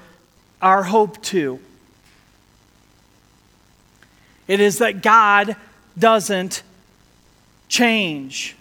our 0.62 0.84
hope 0.84 1.24
to. 1.24 1.60
It 4.48 4.60
is 4.60 4.78
that 4.78 5.02
God 5.02 5.56
doesn't 5.98 6.62
change. 7.68 8.56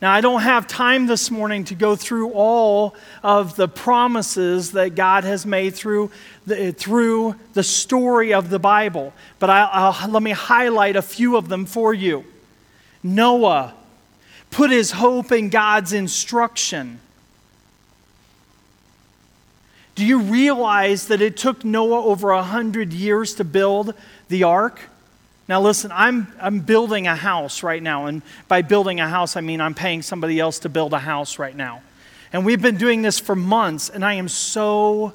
Now, 0.00 0.12
I 0.12 0.20
don't 0.20 0.42
have 0.42 0.68
time 0.68 1.06
this 1.06 1.28
morning 1.28 1.64
to 1.64 1.74
go 1.74 1.96
through 1.96 2.30
all 2.30 2.94
of 3.22 3.56
the 3.56 3.66
promises 3.66 4.72
that 4.72 4.94
God 4.94 5.24
has 5.24 5.44
made 5.44 5.74
through 5.74 6.12
the, 6.46 6.72
through 6.72 7.34
the 7.54 7.64
story 7.64 8.32
of 8.32 8.48
the 8.48 8.60
Bible, 8.60 9.12
but 9.40 9.50
I, 9.50 9.64
I'll, 9.64 10.08
let 10.08 10.22
me 10.22 10.30
highlight 10.30 10.94
a 10.94 11.02
few 11.02 11.36
of 11.36 11.48
them 11.48 11.66
for 11.66 11.92
you. 11.92 12.24
Noah 13.02 13.74
put 14.50 14.70
his 14.70 14.92
hope 14.92 15.32
in 15.32 15.50
God's 15.50 15.92
instruction. 15.92 17.00
Do 19.96 20.06
you 20.06 20.20
realize 20.20 21.08
that 21.08 21.20
it 21.20 21.36
took 21.36 21.64
Noah 21.64 22.04
over 22.04 22.30
a 22.30 22.44
hundred 22.44 22.92
years 22.92 23.34
to 23.34 23.44
build 23.44 23.94
the 24.28 24.44
ark? 24.44 24.80
Now, 25.48 25.62
listen, 25.62 25.90
I'm, 25.94 26.30
I'm 26.38 26.60
building 26.60 27.06
a 27.06 27.16
house 27.16 27.62
right 27.62 27.82
now. 27.82 28.06
And 28.06 28.22
by 28.48 28.60
building 28.62 29.00
a 29.00 29.08
house, 29.08 29.34
I 29.34 29.40
mean 29.40 29.60
I'm 29.62 29.74
paying 29.74 30.02
somebody 30.02 30.38
else 30.38 30.58
to 30.60 30.68
build 30.68 30.92
a 30.92 30.98
house 30.98 31.38
right 31.38 31.56
now. 31.56 31.82
And 32.32 32.44
we've 32.44 32.60
been 32.60 32.76
doing 32.76 33.00
this 33.00 33.18
for 33.18 33.34
months, 33.34 33.88
and 33.88 34.04
I 34.04 34.14
am 34.14 34.28
so 34.28 35.14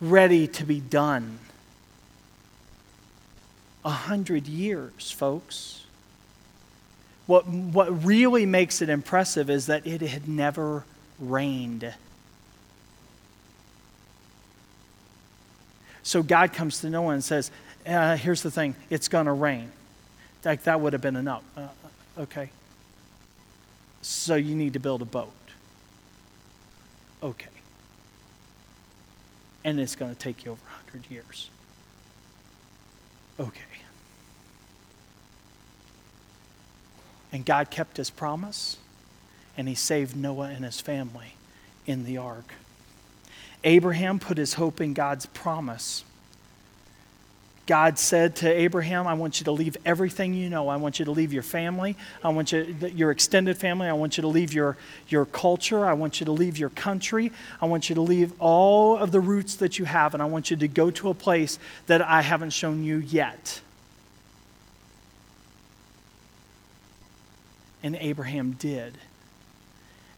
ready 0.00 0.46
to 0.48 0.64
be 0.64 0.80
done. 0.80 1.38
A 3.84 3.90
hundred 3.90 4.46
years, 4.46 5.10
folks. 5.10 5.84
What, 7.26 7.46
what 7.46 8.04
really 8.04 8.46
makes 8.46 8.80
it 8.80 8.88
impressive 8.88 9.50
is 9.50 9.66
that 9.66 9.86
it 9.86 10.00
had 10.00 10.26
never 10.26 10.84
rained. 11.18 11.92
So 16.02 16.22
God 16.22 16.54
comes 16.54 16.80
to 16.80 16.90
Noah 16.90 17.14
and 17.14 17.24
says, 17.24 17.50
uh, 17.86 18.16
here's 18.16 18.42
the 18.42 18.50
thing 18.50 18.74
it's 18.90 19.08
going 19.08 19.26
to 19.26 19.32
rain. 19.32 19.70
Like, 20.44 20.64
that 20.64 20.80
would 20.80 20.92
have 20.92 21.02
been 21.02 21.16
enough. 21.16 21.42
Uh, 21.56 21.60
uh, 21.60 22.22
okay. 22.22 22.50
So 24.02 24.34
you 24.34 24.54
need 24.54 24.74
to 24.74 24.78
build 24.78 25.00
a 25.00 25.06
boat. 25.06 25.32
Okay. 27.22 27.48
And 29.64 29.80
it's 29.80 29.96
going 29.96 30.12
to 30.12 30.18
take 30.18 30.44
you 30.44 30.52
over 30.52 30.60
100 30.92 31.10
years. 31.10 31.48
Okay. 33.40 33.60
And 37.32 37.44
God 37.44 37.70
kept 37.70 37.96
his 37.96 38.10
promise, 38.10 38.76
and 39.56 39.66
he 39.66 39.74
saved 39.74 40.14
Noah 40.14 40.50
and 40.50 40.64
his 40.64 40.80
family 40.80 41.34
in 41.86 42.04
the 42.04 42.16
ark. 42.16 42.52
Abraham 43.64 44.20
put 44.20 44.38
his 44.38 44.54
hope 44.54 44.80
in 44.80 44.94
God's 44.94 45.26
promise 45.26 46.04
God 47.66 47.98
said 47.98 48.36
to 48.36 48.50
Abraham, 48.50 49.06
I 49.06 49.14
want 49.14 49.40
you 49.40 49.44
to 49.44 49.52
leave 49.52 49.78
everything 49.86 50.34
you 50.34 50.50
know. 50.50 50.68
I 50.68 50.76
want 50.76 50.98
you 50.98 51.06
to 51.06 51.10
leave 51.10 51.32
your 51.32 51.42
family. 51.42 51.96
I 52.22 52.28
want 52.28 52.52
you, 52.52 52.76
your 52.94 53.10
extended 53.10 53.56
family. 53.56 53.88
I 53.88 53.94
want 53.94 54.18
you 54.18 54.22
to 54.22 54.28
leave 54.28 54.52
your, 54.52 54.76
your 55.08 55.24
culture. 55.24 55.86
I 55.86 55.94
want 55.94 56.20
you 56.20 56.26
to 56.26 56.32
leave 56.32 56.58
your 56.58 56.68
country. 56.68 57.32
I 57.62 57.66
want 57.66 57.88
you 57.88 57.94
to 57.94 58.02
leave 58.02 58.32
all 58.38 58.98
of 58.98 59.12
the 59.12 59.20
roots 59.20 59.56
that 59.56 59.78
you 59.78 59.86
have, 59.86 60.12
and 60.12 60.22
I 60.22 60.26
want 60.26 60.50
you 60.50 60.58
to 60.58 60.68
go 60.68 60.90
to 60.90 61.08
a 61.08 61.14
place 61.14 61.58
that 61.86 62.02
I 62.02 62.20
haven't 62.20 62.50
shown 62.50 62.84
you 62.84 62.98
yet. 62.98 63.62
And 67.82 67.96
Abraham 67.96 68.52
did. 68.52 68.98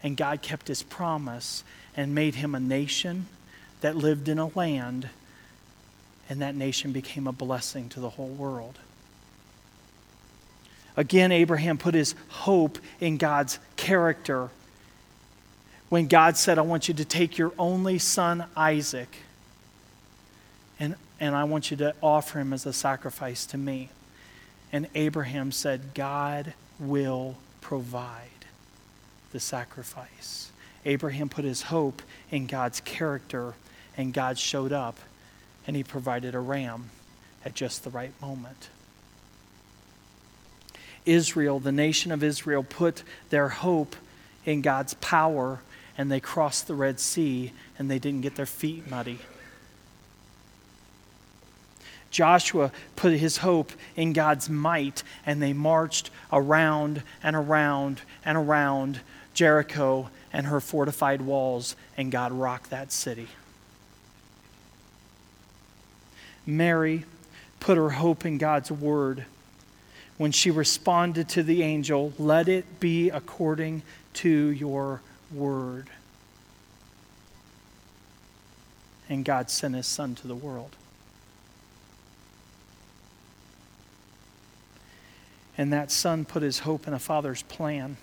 And 0.02 0.16
God 0.16 0.42
kept 0.42 0.66
his 0.66 0.82
promise 0.82 1.62
and 1.96 2.12
made 2.12 2.36
him 2.36 2.56
a 2.56 2.60
nation 2.60 3.26
that 3.82 3.96
lived 3.96 4.28
in 4.28 4.38
a 4.38 4.48
land 4.48 5.10
and 6.28 6.42
that 6.42 6.54
nation 6.54 6.92
became 6.92 7.26
a 7.26 7.32
blessing 7.32 7.88
to 7.90 8.00
the 8.00 8.10
whole 8.10 8.28
world. 8.28 8.78
Again, 10.96 11.30
Abraham 11.30 11.76
put 11.76 11.94
his 11.94 12.14
hope 12.28 12.78
in 13.00 13.18
God's 13.18 13.58
character. 13.76 14.48
When 15.88 16.08
God 16.08 16.36
said, 16.36 16.58
I 16.58 16.62
want 16.62 16.88
you 16.88 16.94
to 16.94 17.04
take 17.04 17.38
your 17.38 17.52
only 17.58 17.98
son, 17.98 18.46
Isaac, 18.56 19.18
and, 20.80 20.96
and 21.20 21.34
I 21.34 21.44
want 21.44 21.70
you 21.70 21.76
to 21.78 21.94
offer 22.02 22.40
him 22.40 22.52
as 22.52 22.66
a 22.66 22.72
sacrifice 22.72 23.46
to 23.46 23.58
me. 23.58 23.90
And 24.72 24.88
Abraham 24.94 25.52
said, 25.52 25.94
God 25.94 26.54
will 26.80 27.36
provide 27.60 28.22
the 29.32 29.40
sacrifice. 29.40 30.50
Abraham 30.84 31.28
put 31.28 31.44
his 31.44 31.62
hope 31.62 32.02
in 32.30 32.46
God's 32.46 32.80
character, 32.80 33.54
and 33.96 34.12
God 34.12 34.38
showed 34.38 34.72
up, 34.72 34.98
and 35.66 35.76
he 35.76 35.82
provided 35.82 36.34
a 36.34 36.40
ram 36.40 36.90
at 37.44 37.54
just 37.54 37.84
the 37.84 37.90
right 37.90 38.12
moment. 38.20 38.68
Israel, 41.04 41.60
the 41.60 41.72
nation 41.72 42.10
of 42.10 42.22
Israel, 42.22 42.64
put 42.68 43.02
their 43.30 43.48
hope 43.48 43.94
in 44.44 44.62
God's 44.62 44.94
power, 44.94 45.60
and 45.96 46.10
they 46.10 46.20
crossed 46.20 46.66
the 46.66 46.74
Red 46.74 46.98
Sea, 47.00 47.52
and 47.78 47.90
they 47.90 47.98
didn't 47.98 48.22
get 48.22 48.34
their 48.34 48.46
feet 48.46 48.90
muddy. 48.90 49.20
Joshua 52.10 52.72
put 52.96 53.12
his 53.12 53.38
hope 53.38 53.72
in 53.94 54.12
God's 54.12 54.48
might, 54.48 55.02
and 55.24 55.42
they 55.42 55.52
marched 55.52 56.10
around 56.32 57.02
and 57.22 57.36
around 57.36 58.00
and 58.24 58.38
around 58.38 59.00
Jericho 59.34 60.10
and 60.32 60.46
her 60.46 60.60
fortified 60.60 61.22
walls, 61.22 61.76
and 61.96 62.10
God 62.10 62.32
rocked 62.32 62.70
that 62.70 62.90
city. 62.90 63.28
Mary 66.46 67.04
put 67.58 67.76
her 67.76 67.90
hope 67.90 68.24
in 68.24 68.38
God's 68.38 68.70
word 68.70 69.26
when 70.16 70.32
she 70.32 70.50
responded 70.50 71.28
to 71.30 71.42
the 71.42 71.62
angel, 71.62 72.12
Let 72.18 72.48
it 72.48 72.80
be 72.80 73.10
according 73.10 73.82
to 74.14 74.30
your 74.30 75.02
word. 75.32 75.90
And 79.08 79.24
God 79.24 79.50
sent 79.50 79.74
his 79.74 79.86
son 79.86 80.14
to 80.16 80.26
the 80.26 80.34
world. 80.34 80.74
And 85.58 85.72
that 85.72 85.90
son 85.90 86.24
put 86.24 86.42
his 86.42 86.60
hope 86.60 86.86
in 86.86 86.94
a 86.94 86.98
father's 86.98 87.42
plan. 87.42 87.96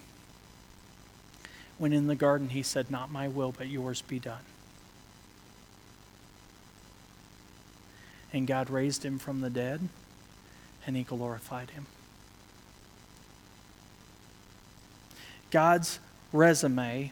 When 1.77 1.93
in 1.93 2.08
the 2.08 2.15
garden 2.15 2.49
he 2.49 2.63
said, 2.63 2.89
Not 2.89 3.12
my 3.12 3.27
will, 3.27 3.51
but 3.51 3.67
yours 3.67 4.01
be 4.01 4.19
done. 4.19 4.39
And 8.34 8.48
God 8.48 8.69
raised 8.69 9.06
him 9.06 9.19
from 9.19 9.41
the 9.41 9.50
dead, 9.50 9.88
and 10.86 10.98
he 10.98 11.04
glorified 11.04 11.69
him. 11.69 11.86
God's 15.52 16.00
resume 16.32 17.12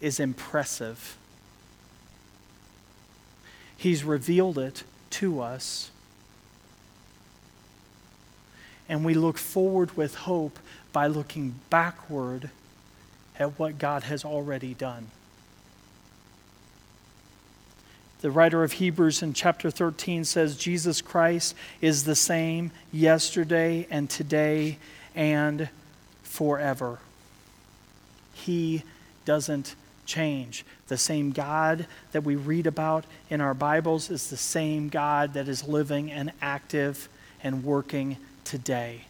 is 0.00 0.20
impressive. 0.20 1.16
He's 3.76 4.04
revealed 4.04 4.58
it 4.58 4.84
to 5.10 5.40
us 5.40 5.90
and 8.90 9.04
we 9.04 9.14
look 9.14 9.38
forward 9.38 9.96
with 9.96 10.16
hope 10.16 10.58
by 10.92 11.06
looking 11.06 11.54
backward 11.70 12.50
at 13.38 13.56
what 13.56 13.78
God 13.78 14.02
has 14.02 14.24
already 14.24 14.74
done. 14.74 15.12
The 18.20 18.30
writer 18.30 18.62
of 18.62 18.72
Hebrews 18.72 19.22
in 19.22 19.32
chapter 19.32 19.70
13 19.70 20.24
says 20.24 20.56
Jesus 20.56 21.00
Christ 21.00 21.54
is 21.80 22.04
the 22.04 22.14
same 22.14 22.70
yesterday 22.92 23.86
and 23.90 24.10
today 24.10 24.76
and 25.14 25.70
forever. 26.22 26.98
He 28.34 28.82
doesn't 29.24 29.74
change. 30.04 30.66
The 30.88 30.98
same 30.98 31.30
God 31.30 31.86
that 32.12 32.24
we 32.24 32.36
read 32.36 32.66
about 32.66 33.06
in 33.30 33.40
our 33.40 33.54
Bibles 33.54 34.10
is 34.10 34.28
the 34.28 34.36
same 34.36 34.90
God 34.90 35.32
that 35.32 35.48
is 35.48 35.66
living 35.66 36.12
and 36.12 36.30
active 36.42 37.08
and 37.42 37.64
working 37.64 38.18
today. 38.44 39.04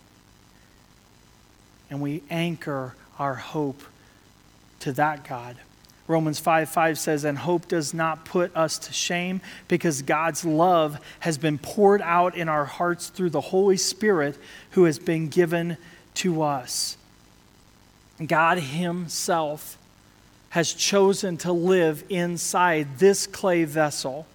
And 1.90 2.01
we 2.01 2.23
anchor 2.31 2.94
our 3.18 3.35
hope 3.35 3.83
to 4.81 4.92
that 4.92 5.29
God. 5.29 5.57
Romans 6.11 6.38
5 6.38 6.68
5 6.68 6.99
says, 6.99 7.25
And 7.25 7.38
hope 7.38 7.68
does 7.68 7.94
not 7.94 8.25
put 8.25 8.55
us 8.57 8.79
to 8.81 8.92
shame 8.92 9.40
because 9.68 10.03
God's 10.03 10.44
love 10.44 10.99
has 11.20 11.38
been 11.38 11.59
poured 11.59 12.03
out 12.03 12.37
in 12.37 12.49
our 12.49 12.64
hearts 12.64 13.09
through 13.09 13.31
the 13.31 13.40
Holy 13.40 13.77
Spirit 13.77 14.37
who 14.73 14.85
has 14.85 14.99
been 14.99 15.29
given 15.29 15.77
to 16.14 16.42
us. 16.42 16.96
God 18.25 18.59
Himself 18.59 19.79
has 20.51 20.75
chosen 20.75 21.37
to 21.38 21.53
live 21.53 22.05
inside 22.09 22.99
this 22.99 23.27
clay 23.27 23.64
vessel 23.64 24.27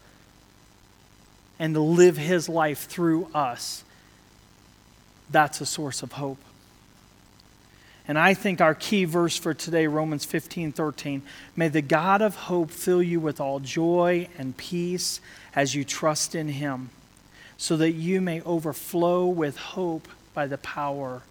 and 1.59 1.73
to 1.75 1.81
live 1.81 2.17
His 2.17 2.49
life 2.49 2.85
through 2.85 3.27
us 3.33 3.83
that's 5.29 5.61
a 5.61 5.65
source 5.65 6.03
of 6.03 6.13
hope. 6.13 6.37
And 8.07 8.19
I 8.19 8.35
think 8.35 8.61
our 8.61 8.75
key 8.75 9.05
verse 9.05 9.37
for 9.37 9.53
today, 9.53 9.87
Romans 9.87 10.25
15 10.25 10.71
13, 10.71 11.23
may 11.55 11.69
the 11.69 11.81
God 11.81 12.21
of 12.21 12.35
hope 12.35 12.69
fill 12.69 13.01
you 13.01 13.19
with 13.19 13.41
all 13.41 13.59
joy 13.59 14.27
and 14.37 14.55
peace 14.55 15.19
as 15.55 15.73
you 15.73 15.83
trust 15.83 16.35
in 16.35 16.49
him, 16.49 16.91
so 17.57 17.77
that 17.77 17.93
you 17.93 18.21
may 18.21 18.41
overflow 18.41 19.25
with 19.25 19.57
hope 19.57 20.07
by 20.33 20.45
the 20.45 20.59
power 20.59 21.23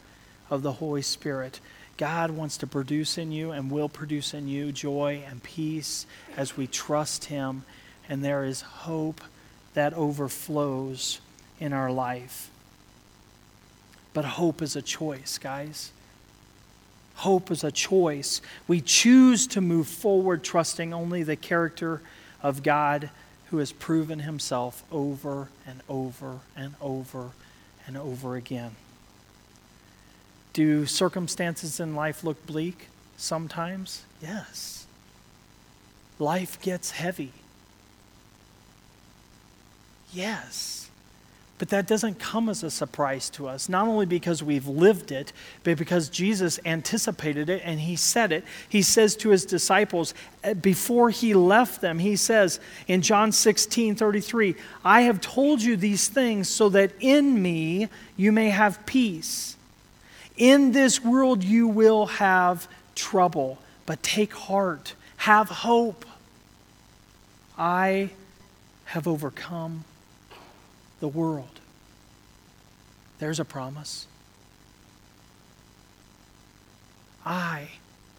of 0.50 0.62
the 0.62 0.72
Holy 0.72 1.02
Spirit. 1.02 1.60
God 1.96 2.32
wants 2.32 2.56
to 2.58 2.66
produce 2.66 3.18
in 3.18 3.30
you 3.30 3.52
and 3.52 3.70
will 3.70 3.88
produce 3.88 4.34
in 4.34 4.48
you 4.48 4.72
joy 4.72 5.22
and 5.28 5.40
peace 5.42 6.06
as 6.36 6.56
we 6.56 6.66
trust 6.66 7.26
him, 7.26 7.64
and 8.08 8.24
there 8.24 8.44
is 8.44 8.62
hope 8.62 9.20
that 9.74 9.94
overflows 9.94 11.20
in 11.60 11.72
our 11.72 11.92
life. 11.92 12.50
But 14.12 14.24
hope 14.24 14.60
is 14.60 14.74
a 14.74 14.82
choice, 14.82 15.38
guys. 15.38 15.92
Hope 17.24 17.50
is 17.50 17.64
a 17.64 17.72
choice. 17.72 18.42
We 18.68 18.82
choose 18.82 19.46
to 19.46 19.62
move 19.62 19.88
forward 19.88 20.44
trusting 20.44 20.92
only 20.92 21.22
the 21.22 21.36
character 21.36 22.02
of 22.42 22.62
God 22.62 23.08
who 23.46 23.56
has 23.56 23.72
proven 23.72 24.18
himself 24.18 24.84
over 24.92 25.48
and 25.66 25.80
over 25.88 26.40
and 26.54 26.74
over 26.82 27.30
and 27.86 27.96
over 27.96 28.36
again. 28.36 28.72
Do 30.52 30.84
circumstances 30.84 31.80
in 31.80 31.94
life 31.94 32.24
look 32.24 32.44
bleak 32.44 32.88
sometimes? 33.16 34.02
Yes. 34.20 34.84
Life 36.18 36.60
gets 36.60 36.90
heavy. 36.90 37.32
Yes. 40.12 40.90
But 41.58 41.68
that 41.68 41.86
doesn't 41.86 42.18
come 42.18 42.48
as 42.48 42.64
a 42.64 42.70
surprise 42.70 43.30
to 43.30 43.46
us, 43.46 43.68
not 43.68 43.86
only 43.86 44.06
because 44.06 44.42
we've 44.42 44.66
lived 44.66 45.12
it, 45.12 45.32
but 45.62 45.78
because 45.78 46.08
Jesus 46.08 46.58
anticipated 46.64 47.48
it 47.48 47.62
and 47.64 47.78
he 47.78 47.94
said 47.94 48.32
it. 48.32 48.44
He 48.68 48.82
says 48.82 49.14
to 49.16 49.30
his 49.30 49.46
disciples 49.46 50.14
uh, 50.42 50.54
before 50.54 51.10
he 51.10 51.32
left 51.32 51.80
them, 51.80 52.00
he 52.00 52.16
says 52.16 52.58
in 52.88 53.02
John 53.02 53.30
16 53.30 53.94
33, 53.94 54.56
I 54.84 55.02
have 55.02 55.20
told 55.20 55.62
you 55.62 55.76
these 55.76 56.08
things 56.08 56.48
so 56.48 56.68
that 56.70 56.90
in 56.98 57.40
me 57.40 57.88
you 58.16 58.32
may 58.32 58.50
have 58.50 58.84
peace. 58.84 59.56
In 60.36 60.72
this 60.72 61.04
world 61.04 61.44
you 61.44 61.68
will 61.68 62.06
have 62.06 62.66
trouble, 62.96 63.58
but 63.86 64.02
take 64.02 64.34
heart, 64.34 64.94
have 65.18 65.48
hope. 65.48 66.04
I 67.56 68.10
have 68.86 69.06
overcome 69.06 69.84
the 71.04 71.08
world. 71.08 71.60
There's 73.18 73.38
a 73.38 73.44
promise. 73.44 74.06
I 77.26 77.68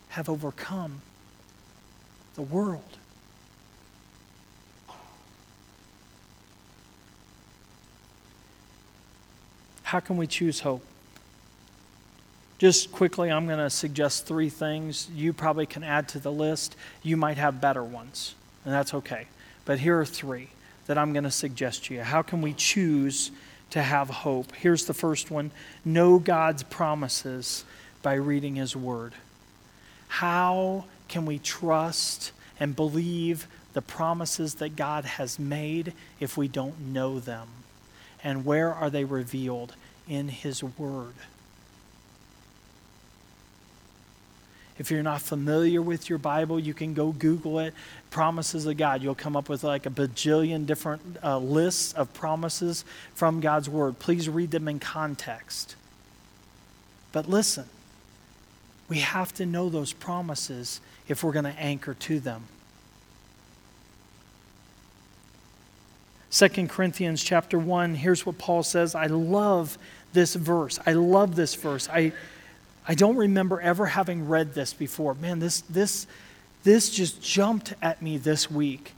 have 0.10 0.30
overcome 0.30 1.02
the 2.36 2.44
world. 2.44 2.98
How 9.82 10.00
can 10.00 10.18
we 10.18 10.28
choose 10.28 10.60
hope? 10.60 10.86
Just 12.60 12.92
quickly, 12.92 13.32
I'm 13.32 13.48
going 13.48 13.58
to 13.58 13.72
suggest 13.72 14.28
three 14.28 14.50
things. 14.50 15.10
You 15.12 15.34
probably 15.34 15.66
can 15.66 15.84
add 15.84 16.08
to 16.10 16.20
the 16.20 16.32
list. 16.32 16.76
You 17.02 17.18
might 17.18 17.38
have 17.38 17.60
better 17.60 17.84
ones, 17.84 18.36
and 18.64 18.72
that's 18.72 18.94
okay. 18.94 19.26
But 19.66 19.80
here 19.80 20.00
are 20.00 20.06
three 20.06 20.50
that 20.88 20.98
I'm 20.98 21.14
going 21.14 21.24
to 21.24 21.32
suggest 21.32 21.86
to 21.86 21.94
you. 21.94 22.02
How 22.02 22.22
can 22.22 22.42
we 22.42 22.54
choose 22.54 23.32
to 23.72 23.82
have 23.82 24.10
hope? 24.10 24.54
Here's 24.54 24.86
the 24.86 24.94
first 24.94 25.32
one 25.32 25.52
know 25.84 26.20
God's 26.20 26.64
promises 26.64 27.66
by 28.02 28.14
reading 28.16 28.56
His 28.56 28.76
Word. 28.76 29.14
How 30.08 30.86
can 31.08 31.26
we 31.26 31.40
trust 31.40 32.32
and 32.60 32.76
believe 32.76 33.48
the 33.74 33.82
promises 33.82 34.56
that 34.56 34.76
God 34.76 35.06
has 35.06 35.40
made 35.40 35.94
if 36.20 36.38
we 36.38 36.48
don't 36.48 36.80
know 36.80 37.20
them? 37.20 37.48
And 38.24 38.46
where 38.46 38.74
are 38.74 38.90
they 38.90 39.04
revealed? 39.04 39.76
In 40.08 40.30
His 40.30 40.64
Word. 40.64 41.16
If 44.78 44.92
you're 44.92 45.04
not 45.04 45.22
familiar 45.22 45.82
with 45.82 46.10
your 46.10 46.20
Bible, 46.20 46.60
you 46.60 46.74
can 46.74 46.94
go 46.94 47.12
Google 47.12 47.60
it. 47.60 47.74
Promises 48.10 48.66
of 48.66 48.76
God. 48.78 49.02
You'll 49.02 49.16
come 49.16 49.36
up 49.36 49.48
with 49.48 49.64
like 49.64 49.86
a 49.86 49.90
bajillion 49.90 50.66
different 50.66 51.18
uh, 51.24 51.38
lists 51.38 51.94
of 51.94 52.14
promises 52.14 52.84
from 53.14 53.40
God's 53.40 53.70
Word. 53.70 54.00
Please 54.00 54.28
read 54.28 54.52
them 54.52 54.68
in 54.68 54.80
context. 54.80 55.76
But 57.14 57.30
listen, 57.30 57.66
we 58.90 59.00
have 59.00 59.34
to 59.36 59.46
know 59.46 59.70
those 59.70 59.94
promises 59.94 60.82
if 61.08 61.24
we're 61.24 61.32
going 61.32 61.46
to 61.46 61.60
anchor 61.60 61.94
to 61.94 62.20
them. 62.20 62.44
2 66.32 66.68
Corinthians 66.68 67.24
chapter 67.24 67.58
1, 67.58 67.96
here's 67.96 68.26
what 68.26 68.38
Paul 68.38 68.62
says. 68.62 68.94
I 68.94 69.06
love 69.06 69.78
this 70.12 70.36
verse. 70.36 70.80
I 70.86 70.92
love 70.92 71.38
this 71.38 71.56
verse. 71.56 71.88
I, 71.88 72.12
I 72.88 72.96
don't 72.96 73.16
remember 73.16 73.60
ever 73.60 73.88
having 73.88 74.28
read 74.28 74.54
this 74.54 74.74
before. 74.74 75.16
Man, 75.16 75.40
this, 75.40 75.62
this, 75.62 76.06
this 76.64 76.90
just 76.90 77.22
jumped 77.22 77.74
at 77.82 78.02
me 78.02 78.18
this 78.18 78.50
week. 78.50 78.94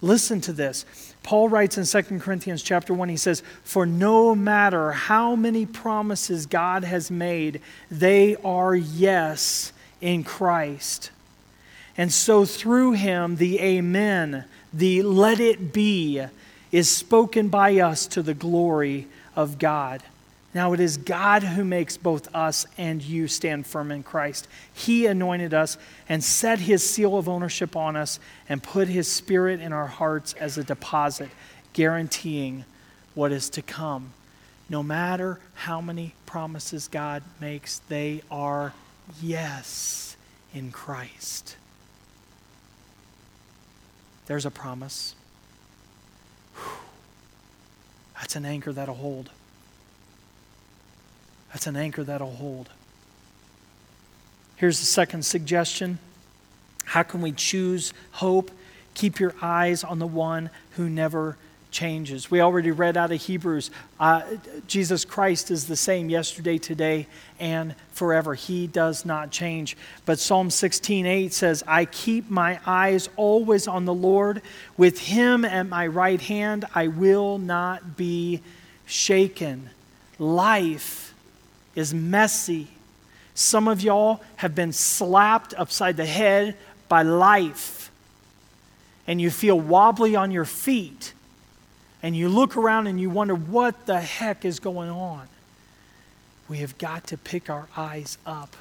Listen 0.00 0.40
to 0.42 0.52
this. 0.52 0.84
Paul 1.22 1.48
writes 1.48 1.78
in 1.78 1.84
2 1.84 2.20
Corinthians 2.20 2.62
chapter 2.62 2.94
1, 2.94 3.08
he 3.08 3.16
says, 3.16 3.42
For 3.64 3.86
no 3.86 4.34
matter 4.34 4.92
how 4.92 5.34
many 5.34 5.66
promises 5.66 6.46
God 6.46 6.84
has 6.84 7.10
made, 7.10 7.60
they 7.90 8.36
are 8.36 8.74
yes 8.74 9.72
in 10.00 10.22
Christ. 10.22 11.10
And 11.96 12.12
so 12.12 12.44
through 12.44 12.92
him, 12.92 13.36
the 13.36 13.58
Amen, 13.60 14.44
the 14.72 15.02
let 15.02 15.40
it 15.40 15.72
be, 15.72 16.22
is 16.70 16.90
spoken 16.90 17.48
by 17.48 17.80
us 17.80 18.06
to 18.08 18.22
the 18.22 18.34
glory 18.34 19.06
of 19.34 19.58
God. 19.58 20.02
Now 20.56 20.72
it 20.72 20.80
is 20.80 20.96
God 20.96 21.42
who 21.42 21.66
makes 21.66 21.98
both 21.98 22.34
us 22.34 22.64
and 22.78 23.02
you 23.02 23.28
stand 23.28 23.66
firm 23.66 23.90
in 23.90 24.02
Christ. 24.02 24.48
He 24.72 25.04
anointed 25.04 25.52
us 25.52 25.76
and 26.08 26.24
set 26.24 26.60
his 26.60 26.82
seal 26.88 27.18
of 27.18 27.28
ownership 27.28 27.76
on 27.76 27.94
us 27.94 28.18
and 28.48 28.62
put 28.62 28.88
his 28.88 29.06
spirit 29.06 29.60
in 29.60 29.74
our 29.74 29.86
hearts 29.86 30.32
as 30.32 30.56
a 30.56 30.64
deposit, 30.64 31.28
guaranteeing 31.74 32.64
what 33.14 33.32
is 33.32 33.50
to 33.50 33.60
come. 33.60 34.14
No 34.70 34.82
matter 34.82 35.40
how 35.56 35.82
many 35.82 36.14
promises 36.24 36.88
God 36.88 37.22
makes, 37.38 37.80
they 37.90 38.22
are 38.30 38.72
yes 39.20 40.16
in 40.54 40.70
Christ. 40.70 41.58
There's 44.24 44.46
a 44.46 44.50
promise. 44.50 45.14
That's 48.14 48.36
an 48.36 48.46
anchor 48.46 48.72
that'll 48.72 48.94
hold. 48.94 49.28
That's 51.56 51.66
an 51.66 51.76
anchor 51.76 52.04
that'll 52.04 52.32
hold. 52.32 52.68
Here's 54.56 54.78
the 54.78 54.84
second 54.84 55.24
suggestion 55.24 55.98
How 56.84 57.02
can 57.02 57.22
we 57.22 57.32
choose 57.32 57.94
hope? 58.10 58.50
Keep 58.92 59.18
your 59.18 59.34
eyes 59.40 59.82
on 59.82 59.98
the 59.98 60.06
one 60.06 60.50
who 60.72 60.90
never 60.90 61.38
changes. 61.70 62.30
We 62.30 62.42
already 62.42 62.72
read 62.72 62.98
out 62.98 63.10
of 63.10 63.22
Hebrews 63.22 63.70
uh, 63.98 64.24
Jesus 64.66 65.06
Christ 65.06 65.50
is 65.50 65.66
the 65.66 65.76
same 65.76 66.10
yesterday, 66.10 66.58
today, 66.58 67.06
and 67.40 67.74
forever. 67.92 68.34
He 68.34 68.66
does 68.66 69.06
not 69.06 69.30
change. 69.30 69.78
But 70.04 70.18
Psalm 70.18 70.50
16:8 70.50 71.32
says, 71.32 71.64
I 71.66 71.86
keep 71.86 72.28
my 72.28 72.60
eyes 72.66 73.08
always 73.16 73.66
on 73.66 73.86
the 73.86 73.94
Lord. 73.94 74.42
With 74.76 74.98
him 74.98 75.42
at 75.46 75.66
my 75.66 75.86
right 75.86 76.20
hand, 76.20 76.66
I 76.74 76.88
will 76.88 77.38
not 77.38 77.96
be 77.96 78.42
shaken. 78.84 79.70
Life 80.18 81.05
is 81.76 81.94
messy. 81.94 82.66
Some 83.34 83.68
of 83.68 83.80
y'all 83.82 84.20
have 84.36 84.56
been 84.56 84.72
slapped 84.72 85.54
upside 85.56 85.96
the 85.96 86.06
head 86.06 86.56
by 86.88 87.02
life, 87.02 87.92
and 89.06 89.20
you 89.20 89.30
feel 89.30 89.60
wobbly 89.60 90.16
on 90.16 90.32
your 90.32 90.44
feet 90.44 91.12
and 92.02 92.16
you 92.16 92.28
look 92.28 92.56
around 92.56 92.86
and 92.86 93.00
you 93.00 93.10
wonder 93.10 93.34
what 93.34 93.86
the 93.86 94.00
heck 94.00 94.44
is 94.44 94.60
going 94.60 94.90
on. 94.90 95.26
We 96.48 96.58
have 96.58 96.78
got 96.78 97.06
to 97.08 97.18
pick 97.18 97.50
our 97.50 97.66
eyes 97.76 98.18
up 98.24 98.56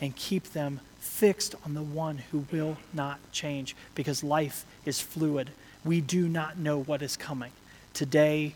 and 0.00 0.14
keep 0.14 0.52
them 0.52 0.80
fixed 0.98 1.54
on 1.64 1.72
the 1.72 1.82
one 1.82 2.18
who 2.30 2.44
will 2.52 2.76
not 2.92 3.18
change 3.32 3.74
because 3.94 4.22
life 4.22 4.66
is 4.84 5.00
fluid. 5.00 5.50
We 5.82 6.02
do 6.02 6.28
not 6.28 6.58
know 6.58 6.82
what 6.82 7.00
is 7.00 7.16
coming 7.16 7.52
today, 7.94 8.54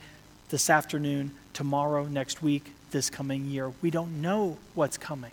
this 0.50 0.68
afternoon, 0.68 1.32
tomorrow, 1.54 2.04
next 2.04 2.42
week, 2.42 2.72
this 2.94 3.10
coming 3.10 3.46
year. 3.46 3.72
We 3.82 3.90
don't 3.90 4.22
know 4.22 4.56
what's 4.74 4.96
coming. 4.96 5.32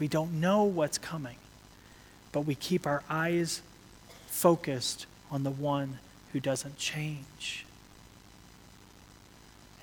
We 0.00 0.08
don't 0.08 0.40
know 0.40 0.64
what's 0.64 0.96
coming, 0.96 1.36
but 2.32 2.40
we 2.40 2.54
keep 2.54 2.86
our 2.86 3.04
eyes 3.10 3.60
focused 4.28 5.04
on 5.30 5.42
the 5.42 5.50
one 5.50 5.98
who 6.32 6.40
doesn't 6.40 6.78
change. 6.78 7.66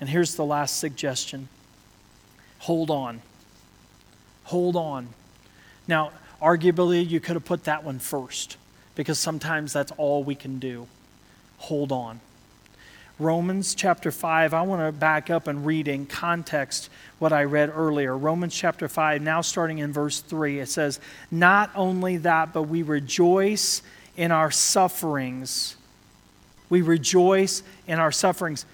And 0.00 0.08
here's 0.08 0.34
the 0.34 0.44
last 0.44 0.78
suggestion 0.78 1.48
hold 2.58 2.90
on. 2.90 3.22
Hold 4.44 4.74
on. 4.74 5.08
Now, 5.86 6.10
arguably, 6.42 7.08
you 7.08 7.20
could 7.20 7.36
have 7.36 7.44
put 7.44 7.64
that 7.64 7.84
one 7.84 8.00
first 8.00 8.56
because 8.96 9.20
sometimes 9.20 9.72
that's 9.72 9.92
all 9.92 10.24
we 10.24 10.34
can 10.34 10.58
do. 10.58 10.88
Hold 11.58 11.92
on. 11.92 12.20
Romans 13.18 13.74
chapter 13.74 14.12
5, 14.12 14.54
I 14.54 14.62
want 14.62 14.80
to 14.80 14.92
back 14.92 15.28
up 15.28 15.48
and 15.48 15.66
read 15.66 15.88
in 15.88 16.06
context 16.06 16.88
what 17.18 17.32
I 17.32 17.44
read 17.44 17.72
earlier. 17.74 18.16
Romans 18.16 18.54
chapter 18.54 18.86
5, 18.88 19.20
now 19.22 19.40
starting 19.40 19.78
in 19.78 19.92
verse 19.92 20.20
3, 20.20 20.60
it 20.60 20.68
says, 20.68 21.00
Not 21.30 21.70
only 21.74 22.18
that, 22.18 22.52
but 22.52 22.62
we 22.64 22.82
rejoice 22.82 23.82
in 24.16 24.30
our 24.30 24.52
sufferings. 24.52 25.76
We 26.70 26.80
rejoice 26.80 27.64
in 27.88 27.98
our 27.98 28.12
sufferings. 28.12 28.64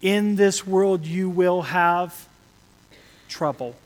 In 0.00 0.36
this 0.36 0.66
world, 0.66 1.04
you 1.04 1.28
will 1.28 1.62
have 1.62 2.26
trouble. 3.28 3.76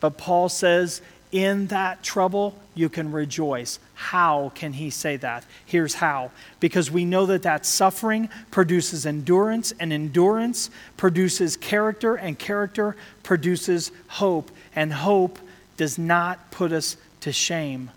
But 0.00 0.18
Paul 0.18 0.48
says, 0.48 1.02
in 1.32 1.66
that 1.68 2.02
trouble, 2.02 2.56
you 2.74 2.88
can 2.88 3.12
rejoice. 3.12 3.78
How 3.94 4.52
can 4.54 4.74
he 4.74 4.90
say 4.90 5.16
that? 5.18 5.44
Here's 5.64 5.94
how. 5.94 6.30
Because 6.60 6.90
we 6.90 7.04
know 7.04 7.26
that 7.26 7.42
that 7.42 7.66
suffering 7.66 8.28
produces 8.50 9.06
endurance, 9.06 9.72
and 9.78 9.92
endurance 9.92 10.70
produces 10.96 11.56
character, 11.56 12.14
and 12.16 12.38
character 12.38 12.96
produces 13.22 13.92
hope. 14.08 14.50
And 14.74 14.92
hope 14.92 15.38
does 15.76 15.98
not 15.98 16.50
put 16.50 16.72
us 16.72 16.96
to 17.20 17.32
shame 17.32 17.90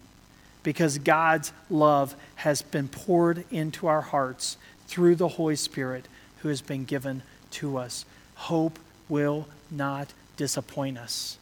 because 0.63 0.97
God's 0.97 1.51
love 1.69 2.15
has 2.35 2.61
been 2.61 2.87
poured 2.87 3.45
into 3.51 3.87
our 3.87 4.01
hearts 4.01 4.57
through 4.87 5.15
the 5.15 5.27
Holy 5.27 5.55
Spirit 5.55 6.07
who 6.39 6.49
has 6.49 6.61
been 6.61 6.85
given 6.85 7.21
to 7.51 7.77
us. 7.77 8.05
Hope 8.35 8.79
will 9.07 9.47
not 9.71 10.13
disappoint 10.37 10.97
us. 10.97 11.37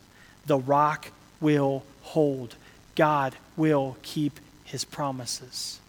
The 0.46 0.58
rock 0.58 1.12
will 1.40 1.84
hold. 2.02 2.56
God 2.96 3.36
will 3.56 3.98
keep 4.02 4.40
his 4.64 4.84
promises. 4.84 5.80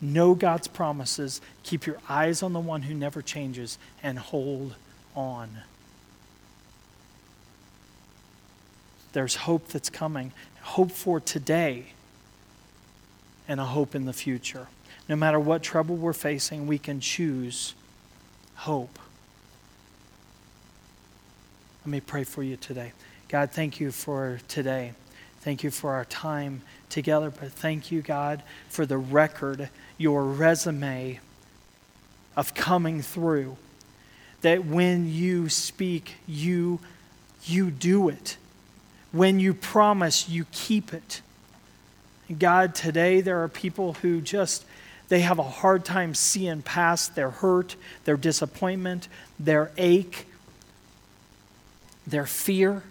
Know 0.00 0.34
God's 0.34 0.68
promises, 0.68 1.40
keep 1.64 1.86
your 1.86 1.98
eyes 2.08 2.42
on 2.42 2.52
the 2.52 2.60
one 2.60 2.82
who 2.82 2.94
never 2.94 3.20
changes, 3.20 3.78
and 4.02 4.18
hold 4.18 4.76
on. 5.16 5.58
There's 9.12 9.34
hope 9.34 9.68
that's 9.68 9.90
coming, 9.90 10.32
hope 10.60 10.92
for 10.92 11.18
today, 11.18 11.86
and 13.48 13.58
a 13.58 13.64
hope 13.64 13.94
in 13.96 14.04
the 14.04 14.12
future. 14.12 14.68
No 15.08 15.16
matter 15.16 15.40
what 15.40 15.62
trouble 15.62 15.96
we're 15.96 16.12
facing, 16.12 16.66
we 16.66 16.78
can 16.78 17.00
choose 17.00 17.74
hope. 18.54 18.98
Let 21.84 21.90
me 21.92 22.00
pray 22.00 22.24
for 22.24 22.42
you 22.42 22.56
today. 22.56 22.92
God, 23.28 23.50
thank 23.50 23.80
you 23.80 23.92
for 23.92 24.40
today. 24.48 24.92
Thank 25.40 25.62
you 25.62 25.70
for 25.70 25.92
our 25.92 26.04
time 26.04 26.62
together, 26.88 27.30
but 27.30 27.52
thank 27.52 27.90
you, 27.92 28.02
God, 28.02 28.42
for 28.68 28.84
the 28.84 28.98
record, 28.98 29.70
your 29.96 30.24
resume 30.24 31.20
of 32.36 32.54
coming 32.54 33.00
through. 33.02 33.56
That 34.42 34.64
when 34.64 35.12
you 35.12 35.48
speak, 35.48 36.14
you, 36.26 36.80
you 37.44 37.70
do 37.70 38.08
it. 38.08 38.36
When 39.12 39.40
you 39.40 39.54
promise, 39.54 40.28
you 40.28 40.46
keep 40.52 40.92
it. 40.92 41.22
God, 42.38 42.74
today 42.74 43.20
there 43.20 43.42
are 43.42 43.48
people 43.48 43.94
who 43.94 44.20
just 44.20 44.64
they 45.08 45.20
have 45.20 45.38
a 45.38 45.42
hard 45.42 45.84
time 45.84 46.14
seeing 46.14 46.60
past 46.60 47.14
their 47.14 47.30
hurt, 47.30 47.76
their 48.04 48.18
disappointment, 48.18 49.08
their 49.38 49.70
ache, 49.78 50.26
their 52.10 52.26
fear. 52.26 52.82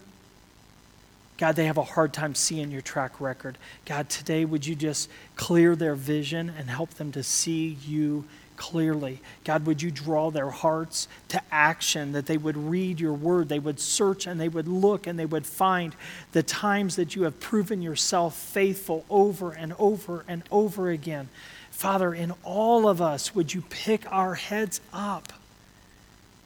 God, 1.37 1.55
they 1.55 1.65
have 1.65 1.77
a 1.77 1.83
hard 1.83 2.13
time 2.13 2.33
seeing 2.33 2.71
your 2.71 2.81
track 2.81 3.21
record. 3.21 3.57
God, 3.85 4.09
today 4.09 4.43
would 4.43 4.65
you 4.65 4.75
just 4.75 5.09
clear 5.35 5.75
their 5.75 5.95
vision 5.95 6.51
and 6.57 6.69
help 6.69 6.91
them 6.95 7.11
to 7.11 7.21
see 7.21 7.77
you 7.85 8.25
clearly. 8.57 9.21
God, 9.43 9.65
would 9.65 9.81
you 9.81 9.91
draw 9.91 10.31
their 10.31 10.49
hearts 10.49 11.07
to 11.29 11.41
action, 11.51 12.11
that 12.11 12.25
they 12.25 12.37
would 12.37 12.57
read 12.57 12.99
your 12.99 13.13
word, 13.13 13.49
they 13.49 13.59
would 13.59 13.79
search 13.79 14.27
and 14.27 14.41
they 14.41 14.49
would 14.49 14.67
look 14.67 15.07
and 15.07 15.17
they 15.17 15.25
would 15.25 15.45
find 15.45 15.95
the 16.31 16.43
times 16.43 16.95
that 16.97 17.15
you 17.15 17.23
have 17.23 17.39
proven 17.39 17.81
yourself 17.81 18.35
faithful 18.35 19.05
over 19.09 19.51
and 19.51 19.73
over 19.79 20.25
and 20.27 20.43
over 20.51 20.89
again. 20.89 21.29
Father, 21.71 22.13
in 22.13 22.33
all 22.43 22.89
of 22.89 23.01
us, 23.01 23.35
would 23.35 23.53
you 23.53 23.61
pick 23.69 24.11
our 24.11 24.33
heads 24.33 24.81
up 24.91 25.31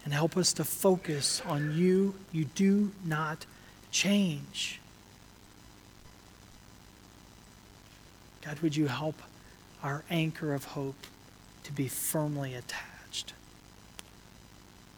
and 0.04 0.14
help 0.14 0.36
us 0.38 0.54
to 0.54 0.64
focus 0.64 1.42
on 1.46 1.78
you? 1.78 2.16
You 2.32 2.46
do 2.46 2.92
not 3.06 3.46
change. 3.92 4.80
God, 8.44 8.60
would 8.60 8.76
you 8.76 8.88
help 8.88 9.22
our 9.84 10.04
anchor 10.10 10.54
of 10.54 10.66
hope 10.66 11.08
to 11.64 11.72
be 11.72 11.88
firmly 11.88 12.56
attached 12.56 13.34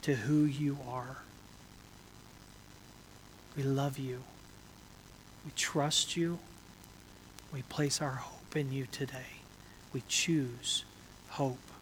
to 0.04 0.16
who 0.16 0.44
you 0.46 0.78
are? 0.88 1.18
We 3.58 3.64
love 3.64 3.98
you. 3.98 4.24
We 5.46 5.52
trust 5.56 6.16
you. 6.16 6.40
We 7.54 7.62
place 7.64 8.02
our 8.02 8.16
hope 8.16 8.56
in 8.56 8.72
you 8.72 8.88
today. 8.92 9.42
We 9.92 10.04
choose 10.08 10.86
hope. 11.30 11.73